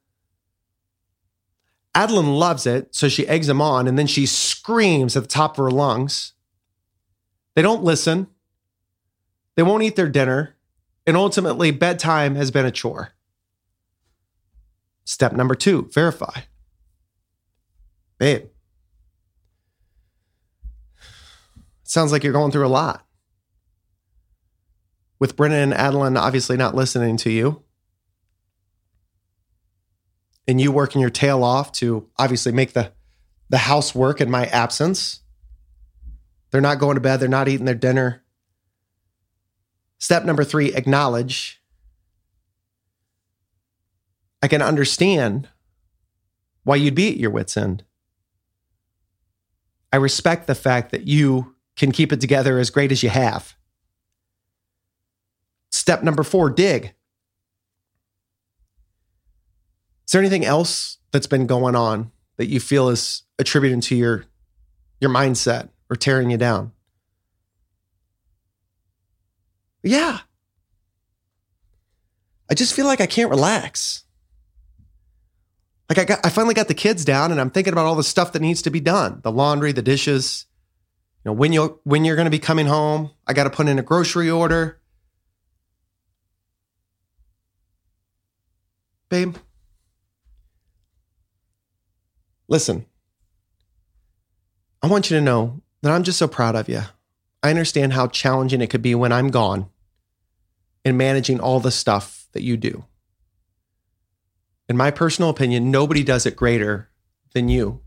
Adeline 1.94 2.34
loves 2.34 2.66
it, 2.66 2.96
so 2.96 3.10
she 3.10 3.28
eggs 3.28 3.50
him 3.50 3.62
on, 3.62 3.90
and 3.90 4.00
then 4.00 4.08
she 4.08 4.26
screams 4.26 5.18
at 5.18 5.24
the 5.24 5.28
top 5.28 5.60
of 5.60 5.66
her 5.66 5.70
lungs. 5.70 6.32
They 7.56 7.62
don't 7.62 7.84
listen. 7.84 8.28
They 9.56 9.64
won't 9.64 9.84
eat 9.84 9.96
their 9.96 10.10
dinner. 10.10 10.56
And 11.06 11.18
ultimately, 11.18 11.72
bedtime 11.72 12.36
has 12.36 12.50
been 12.50 12.66
a 12.66 12.72
chore. 12.72 13.12
Step 15.06 15.34
number 15.34 15.54
two 15.56 15.90
verify. 15.94 16.42
Babe, 18.18 18.46
sounds 21.84 22.14
like 22.14 22.24
you're 22.24 22.32
going 22.32 22.52
through 22.52 22.66
a 22.66 22.70
lot. 22.70 23.06
with 25.24 25.38
Brendan 25.38 25.62
and 25.62 25.74
Adeline 25.74 26.18
obviously 26.18 26.58
not 26.58 26.76
listening 26.76 27.16
to 27.16 27.30
you, 27.32 27.64
and 30.50 30.60
you 30.60 30.72
working 30.72 31.00
your 31.00 31.10
tail 31.10 31.46
off 31.46 31.72
to 31.72 32.10
obviously 32.18 32.52
make 32.52 32.74
the, 32.74 32.92
the 33.50 33.60
housework 33.60 34.20
in 34.20 34.30
my 34.30 34.48
absence. 34.48 35.22
They're 36.52 36.60
not 36.60 36.80
going 36.80 36.96
to 36.96 37.02
bed, 37.02 37.22
they're 37.22 37.30
not 37.30 37.48
eating 37.48 37.66
their 37.66 37.74
dinner. 37.76 38.23
Step 40.04 40.26
number 40.26 40.44
three 40.44 40.74
acknowledge. 40.74 41.62
I 44.42 44.50
can 44.50 44.62
understand 44.62 45.48
why 46.66 46.76
you'd 46.76 46.94
be 46.94 47.08
at 47.08 47.16
your 47.16 47.32
wits' 47.32 47.56
end. 47.56 47.86
I 49.94 49.96
respect 49.96 50.46
the 50.46 50.56
fact 50.56 50.92
that 50.92 51.08
you 51.08 51.56
can 51.78 51.94
keep 51.94 52.12
it 52.12 52.20
together 52.20 52.60
as 52.60 52.70
great 52.70 52.92
as 52.92 53.02
you 53.02 53.12
have. 53.12 53.56
Step 55.72 56.04
number 56.04 56.24
four 56.24 56.50
dig. 56.50 56.94
Is 60.06 60.12
there 60.12 60.20
anything 60.20 60.44
else 60.44 60.98
that's 61.14 61.28
been 61.28 61.48
going 61.48 61.78
on 61.78 62.12
that 62.36 62.48
you 62.48 62.60
feel 62.60 62.90
is 62.90 63.24
attributed 63.40 63.82
to 63.84 63.96
your, 63.96 64.26
your 65.00 65.12
mindset 65.12 65.70
or 65.90 65.96
tearing 65.96 66.30
you 66.30 66.38
down? 66.38 66.73
Yeah. 69.84 70.20
I 72.50 72.56
just 72.56 72.74
feel 72.74 72.86
like 72.86 73.02
I 73.02 73.06
can't 73.06 73.30
relax. 73.30 74.04
Like 75.90 75.98
I 75.98 76.06
got 76.06 76.26
I 76.26 76.30
finally 76.30 76.54
got 76.54 76.70
the 76.70 76.74
kids 76.74 77.06
down 77.06 77.32
and 77.32 77.40
I'm 77.40 77.50
thinking 77.50 77.74
about 77.74 77.86
all 77.86 77.96
the 77.96 78.04
stuff 78.04 78.32
that 78.34 78.42
needs 78.42 78.62
to 78.64 78.70
be 78.70 78.80
done. 78.80 79.20
The 79.24 79.32
laundry, 79.32 79.74
the 79.74 79.82
dishes. 79.82 80.46
You 81.24 81.30
know, 81.30 81.34
when 81.34 81.54
you 81.54 81.80
when 81.84 82.06
you're 82.06 82.16
going 82.16 82.26
to 82.26 82.32
be 82.32 82.40
coming 82.40 82.68
home, 82.68 83.12
I 83.28 83.34
got 83.34 83.44
to 83.44 83.50
put 83.50 83.68
in 83.68 83.80
a 83.80 83.84
grocery 83.84 84.30
order. 84.30 84.80
Babe. 89.10 89.36
Listen. 92.48 92.86
I 94.82 94.88
want 94.88 95.10
you 95.10 95.18
to 95.18 95.24
know 95.24 95.62
that 95.82 95.92
I'm 95.92 96.04
just 96.04 96.20
so 96.20 96.28
proud 96.28 96.56
of 96.56 96.68
you. 96.68 96.82
I 97.42 97.50
understand 97.50 97.94
how 97.94 98.08
challenging 98.08 98.62
it 98.62 98.70
could 98.70 98.82
be 98.82 98.96
when 98.96 99.12
I'm 99.12 99.30
gone 99.30 99.70
in 100.86 100.98
managing 100.98 101.40
all 101.40 101.60
the 101.60 101.72
stuff 101.72 102.28
that 102.34 102.44
you 102.44 102.58
do 102.58 102.86
in 104.74 104.78
my 104.78 104.90
personal 104.90 105.30
opinion, 105.30 105.70
nobody 105.70 106.04
does 106.04 106.26
it 106.26 106.36
greater 106.36 106.90
than 107.36 107.48
you. 107.48 107.82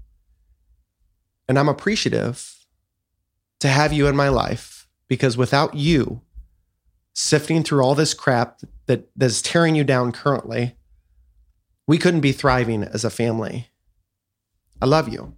And 1.48 1.58
I'm 1.58 1.68
appreciative 1.68 2.64
to 3.58 3.66
have 3.66 3.92
you 3.92 4.06
in 4.06 4.14
my 4.14 4.28
life 4.28 4.86
because 5.08 5.36
without 5.36 5.74
you 5.74 6.22
sifting 7.12 7.64
through 7.64 7.82
all 7.82 7.96
this 7.96 8.14
crap 8.14 8.60
that 8.86 9.08
that's 9.16 9.42
tearing 9.42 9.74
you 9.74 9.82
down 9.82 10.12
currently, 10.12 10.76
we 11.88 11.98
couldn't 11.98 12.20
be 12.20 12.32
thriving 12.32 12.84
as 12.84 13.04
a 13.04 13.10
family. 13.10 13.68
I 14.80 14.86
love 14.86 15.08
you. 15.08 15.34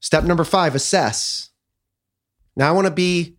Step 0.00 0.24
number 0.24 0.44
five, 0.44 0.74
assess. 0.74 1.48
Now 2.56 2.68
I 2.68 2.72
want 2.72 2.86
to 2.86 2.92
be, 2.92 3.37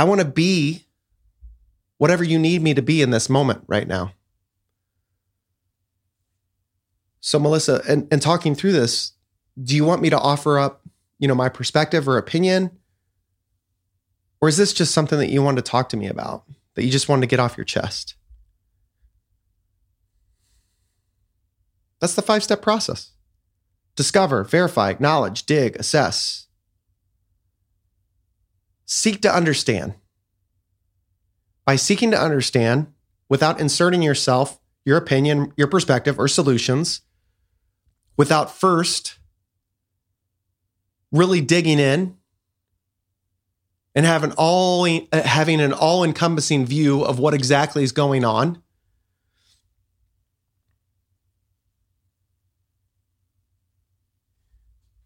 I 0.00 0.04
want 0.04 0.22
to 0.22 0.26
be 0.26 0.86
whatever 1.98 2.24
you 2.24 2.38
need 2.38 2.62
me 2.62 2.72
to 2.72 2.80
be 2.80 3.02
in 3.02 3.10
this 3.10 3.28
moment 3.28 3.64
right 3.66 3.86
now. 3.86 4.14
So, 7.20 7.38
Melissa, 7.38 7.82
and, 7.86 8.08
and 8.10 8.22
talking 8.22 8.54
through 8.54 8.72
this, 8.72 9.12
do 9.62 9.76
you 9.76 9.84
want 9.84 10.00
me 10.00 10.08
to 10.08 10.18
offer 10.18 10.58
up, 10.58 10.80
you 11.18 11.28
know, 11.28 11.34
my 11.34 11.50
perspective 11.50 12.08
or 12.08 12.16
opinion? 12.16 12.70
Or 14.40 14.48
is 14.48 14.56
this 14.56 14.72
just 14.72 14.94
something 14.94 15.18
that 15.18 15.28
you 15.28 15.42
wanted 15.42 15.66
to 15.66 15.70
talk 15.70 15.90
to 15.90 15.98
me 15.98 16.06
about, 16.06 16.44
that 16.76 16.84
you 16.84 16.90
just 16.90 17.10
wanted 17.10 17.20
to 17.20 17.26
get 17.26 17.38
off 17.38 17.58
your 17.58 17.66
chest? 17.66 18.14
That's 22.00 22.14
the 22.14 22.22
five 22.22 22.42
step 22.42 22.62
process 22.62 23.10
discover, 23.96 24.44
verify, 24.44 24.88
acknowledge, 24.88 25.44
dig, 25.44 25.76
assess. 25.76 26.46
Seek 28.92 29.22
to 29.22 29.32
understand 29.32 29.94
by 31.64 31.76
seeking 31.76 32.10
to 32.10 32.20
understand 32.20 32.88
without 33.28 33.60
inserting 33.60 34.02
yourself, 34.02 34.58
your 34.84 34.96
opinion, 34.96 35.52
your 35.56 35.68
perspective, 35.68 36.18
or 36.18 36.26
solutions, 36.26 37.02
without 38.16 38.52
first 38.52 39.20
really 41.12 41.40
digging 41.40 41.78
in 41.78 42.16
and 43.94 44.04
having 44.04 44.32
all 44.32 44.84
having 45.12 45.60
an 45.60 45.72
all-encompassing 45.72 46.66
view 46.66 47.04
of 47.04 47.20
what 47.20 47.32
exactly 47.32 47.84
is 47.84 47.92
going 47.92 48.24
on. 48.24 48.60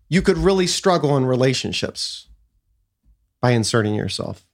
You 0.09 0.23
could 0.23 0.39
really 0.39 0.67
struggle 0.67 1.19
in 1.19 1.27
relationships 1.27 2.29
by 3.45 3.51
inserting 3.51 3.95
yourself. 3.95 4.47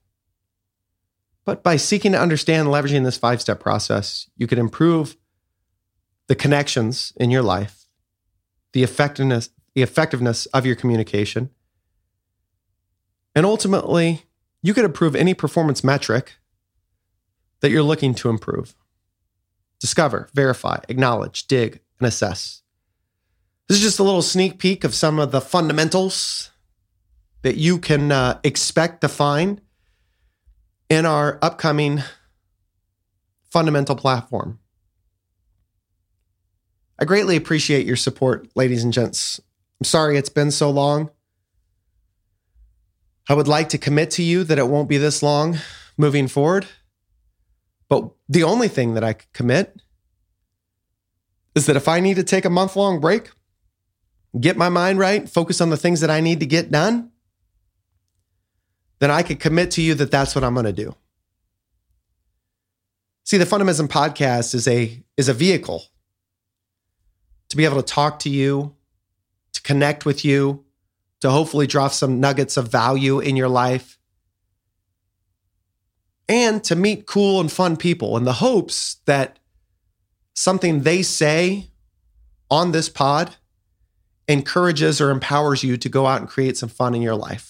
But 1.44 1.62
by 1.62 1.76
seeking 1.76 2.10
to 2.10 2.20
understand 2.20 2.66
and 2.66 2.74
leveraging 2.74 3.04
this 3.04 3.16
five 3.16 3.40
step 3.40 3.60
process, 3.60 4.28
you 4.36 4.48
can 4.48 4.58
improve 4.58 5.16
the 6.26 6.34
connections 6.34 7.12
in 7.14 7.30
your 7.30 7.42
life, 7.42 7.86
the 8.72 8.82
effectiveness, 8.82 9.50
the 9.76 9.82
effectiveness 9.82 10.46
of 10.46 10.66
your 10.66 10.74
communication, 10.74 11.50
and 13.32 13.46
ultimately, 13.46 14.24
you 14.60 14.74
could 14.74 14.84
improve 14.84 15.14
any 15.14 15.34
performance 15.34 15.84
metric 15.84 16.38
that 17.60 17.70
you're 17.70 17.84
looking 17.84 18.12
to 18.16 18.28
improve. 18.28 18.74
Discover, 19.78 20.30
verify, 20.34 20.80
acknowledge, 20.88 21.46
dig, 21.46 21.78
and 22.00 22.08
assess. 22.08 22.62
This 23.68 23.78
is 23.78 23.84
just 23.84 24.00
a 24.00 24.02
little 24.02 24.20
sneak 24.20 24.58
peek 24.58 24.82
of 24.82 24.96
some 24.96 25.20
of 25.20 25.30
the 25.30 25.40
fundamentals 25.40 26.50
that 27.42 27.56
you 27.56 27.78
can 27.78 28.12
uh, 28.12 28.38
expect 28.44 29.00
to 29.00 29.08
find 29.08 29.60
in 30.88 31.06
our 31.06 31.38
upcoming 31.40 32.02
fundamental 33.50 33.96
platform. 33.96 34.58
I 36.98 37.04
greatly 37.04 37.36
appreciate 37.36 37.86
your 37.86 37.96
support, 37.96 38.48
ladies 38.54 38.84
and 38.84 38.92
gents. 38.92 39.40
I'm 39.80 39.84
sorry 39.84 40.18
it's 40.18 40.28
been 40.28 40.50
so 40.50 40.70
long. 40.70 41.10
I 43.28 43.34
would 43.34 43.48
like 43.48 43.70
to 43.70 43.78
commit 43.78 44.10
to 44.12 44.22
you 44.22 44.44
that 44.44 44.58
it 44.58 44.68
won't 44.68 44.88
be 44.88 44.98
this 44.98 45.22
long 45.22 45.58
moving 45.96 46.28
forward. 46.28 46.66
But 47.88 48.10
the 48.28 48.42
only 48.42 48.68
thing 48.68 48.94
that 48.94 49.04
I 49.04 49.14
could 49.14 49.32
commit 49.32 49.80
is 51.54 51.66
that 51.66 51.76
if 51.76 51.88
I 51.88 52.00
need 52.00 52.16
to 52.16 52.24
take 52.24 52.44
a 52.44 52.50
month 52.50 52.76
long 52.76 53.00
break, 53.00 53.30
get 54.38 54.56
my 54.56 54.68
mind 54.68 54.98
right, 54.98 55.28
focus 55.28 55.60
on 55.60 55.70
the 55.70 55.76
things 55.76 56.00
that 56.00 56.10
I 56.10 56.20
need 56.20 56.40
to 56.40 56.46
get 56.46 56.70
done, 56.70 57.09
then 59.00 59.10
I 59.10 59.22
could 59.22 59.40
commit 59.40 59.72
to 59.72 59.82
you 59.82 59.94
that 59.94 60.10
that's 60.10 60.34
what 60.34 60.44
I'm 60.44 60.54
going 60.54 60.66
to 60.66 60.72
do. 60.72 60.94
See, 63.24 63.38
the 63.38 63.44
Fundamism 63.44 63.88
podcast 63.88 64.54
is 64.54 64.68
a 64.68 65.02
is 65.16 65.28
a 65.28 65.34
vehicle 65.34 65.84
to 67.48 67.56
be 67.56 67.64
able 67.64 67.76
to 67.76 67.82
talk 67.82 68.20
to 68.20 68.30
you, 68.30 68.74
to 69.52 69.62
connect 69.62 70.04
with 70.04 70.24
you, 70.24 70.64
to 71.20 71.30
hopefully 71.30 71.66
drop 71.66 71.92
some 71.92 72.20
nuggets 72.20 72.56
of 72.56 72.68
value 72.68 73.18
in 73.18 73.36
your 73.36 73.48
life, 73.48 73.98
and 76.28 76.62
to 76.64 76.76
meet 76.76 77.06
cool 77.06 77.40
and 77.40 77.50
fun 77.50 77.76
people 77.76 78.16
in 78.16 78.24
the 78.24 78.34
hopes 78.34 78.96
that 79.06 79.38
something 80.34 80.82
they 80.82 81.02
say 81.02 81.70
on 82.50 82.72
this 82.72 82.88
pod 82.88 83.36
encourages 84.28 85.00
or 85.00 85.10
empowers 85.10 85.62
you 85.62 85.76
to 85.76 85.88
go 85.88 86.06
out 86.06 86.20
and 86.20 86.28
create 86.28 86.56
some 86.56 86.68
fun 86.68 86.94
in 86.94 87.02
your 87.02 87.16
life. 87.16 87.49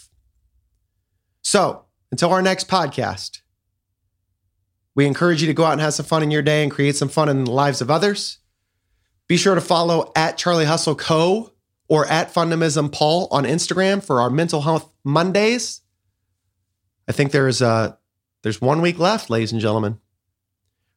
So 1.43 1.84
until 2.11 2.32
our 2.32 2.43
next 2.43 2.68
podcast, 2.68 3.41
we 4.95 5.07
encourage 5.07 5.41
you 5.41 5.47
to 5.47 5.55
go 5.55 5.64
out 5.64 5.72
and 5.72 5.80
have 5.80 5.95
some 5.95 6.07
fun 6.07 6.22
in 6.22 6.30
your 6.30 6.43
day 6.43 6.62
and 6.62 6.70
create 6.70 6.97
some 6.97 7.09
fun 7.09 7.28
in 7.28 7.45
the 7.45 7.51
lives 7.51 7.80
of 7.80 7.91
others. 7.91 8.38
Be 9.28 9.36
sure 9.36 9.55
to 9.55 9.61
follow 9.61 10.11
at 10.16 10.36
Charlie 10.36 10.64
Hustle 10.64 10.97
Co. 10.97 11.53
or 11.88 12.07
at 12.07 12.34
Fundamism 12.34 12.91
Paul 12.91 13.28
on 13.30 13.45
Instagram 13.45 14.03
for 14.03 14.20
our 14.20 14.30
mental 14.30 14.61
health 14.62 14.91
Mondays. 15.05 15.82
I 17.09 17.12
think 17.12 17.32
there's 17.32 17.62
uh 17.62 17.95
there's 18.43 18.61
one 18.61 18.80
week 18.80 18.99
left, 18.99 19.30
ladies 19.30 19.53
and 19.53 19.61
gentlemen. 19.61 19.99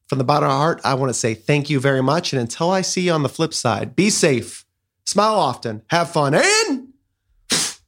From 0.07 0.17
the 0.17 0.23
bottom 0.23 0.49
of 0.49 0.53
my 0.53 0.57
heart, 0.57 0.81
I 0.83 0.93
want 0.95 1.09
to 1.09 1.13
say 1.13 1.33
thank 1.33 1.69
you 1.69 1.79
very 1.79 2.01
much. 2.01 2.33
And 2.33 2.41
until 2.41 2.71
I 2.71 2.81
see 2.81 3.01
you 3.01 3.11
on 3.11 3.23
the 3.23 3.29
flip 3.29 3.53
side, 3.53 3.95
be 3.95 4.09
safe, 4.09 4.65
smile 5.05 5.35
often, 5.35 5.83
have 5.87 6.11
fun, 6.11 6.33
and 6.35 6.93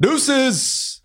deuces. 0.00 1.00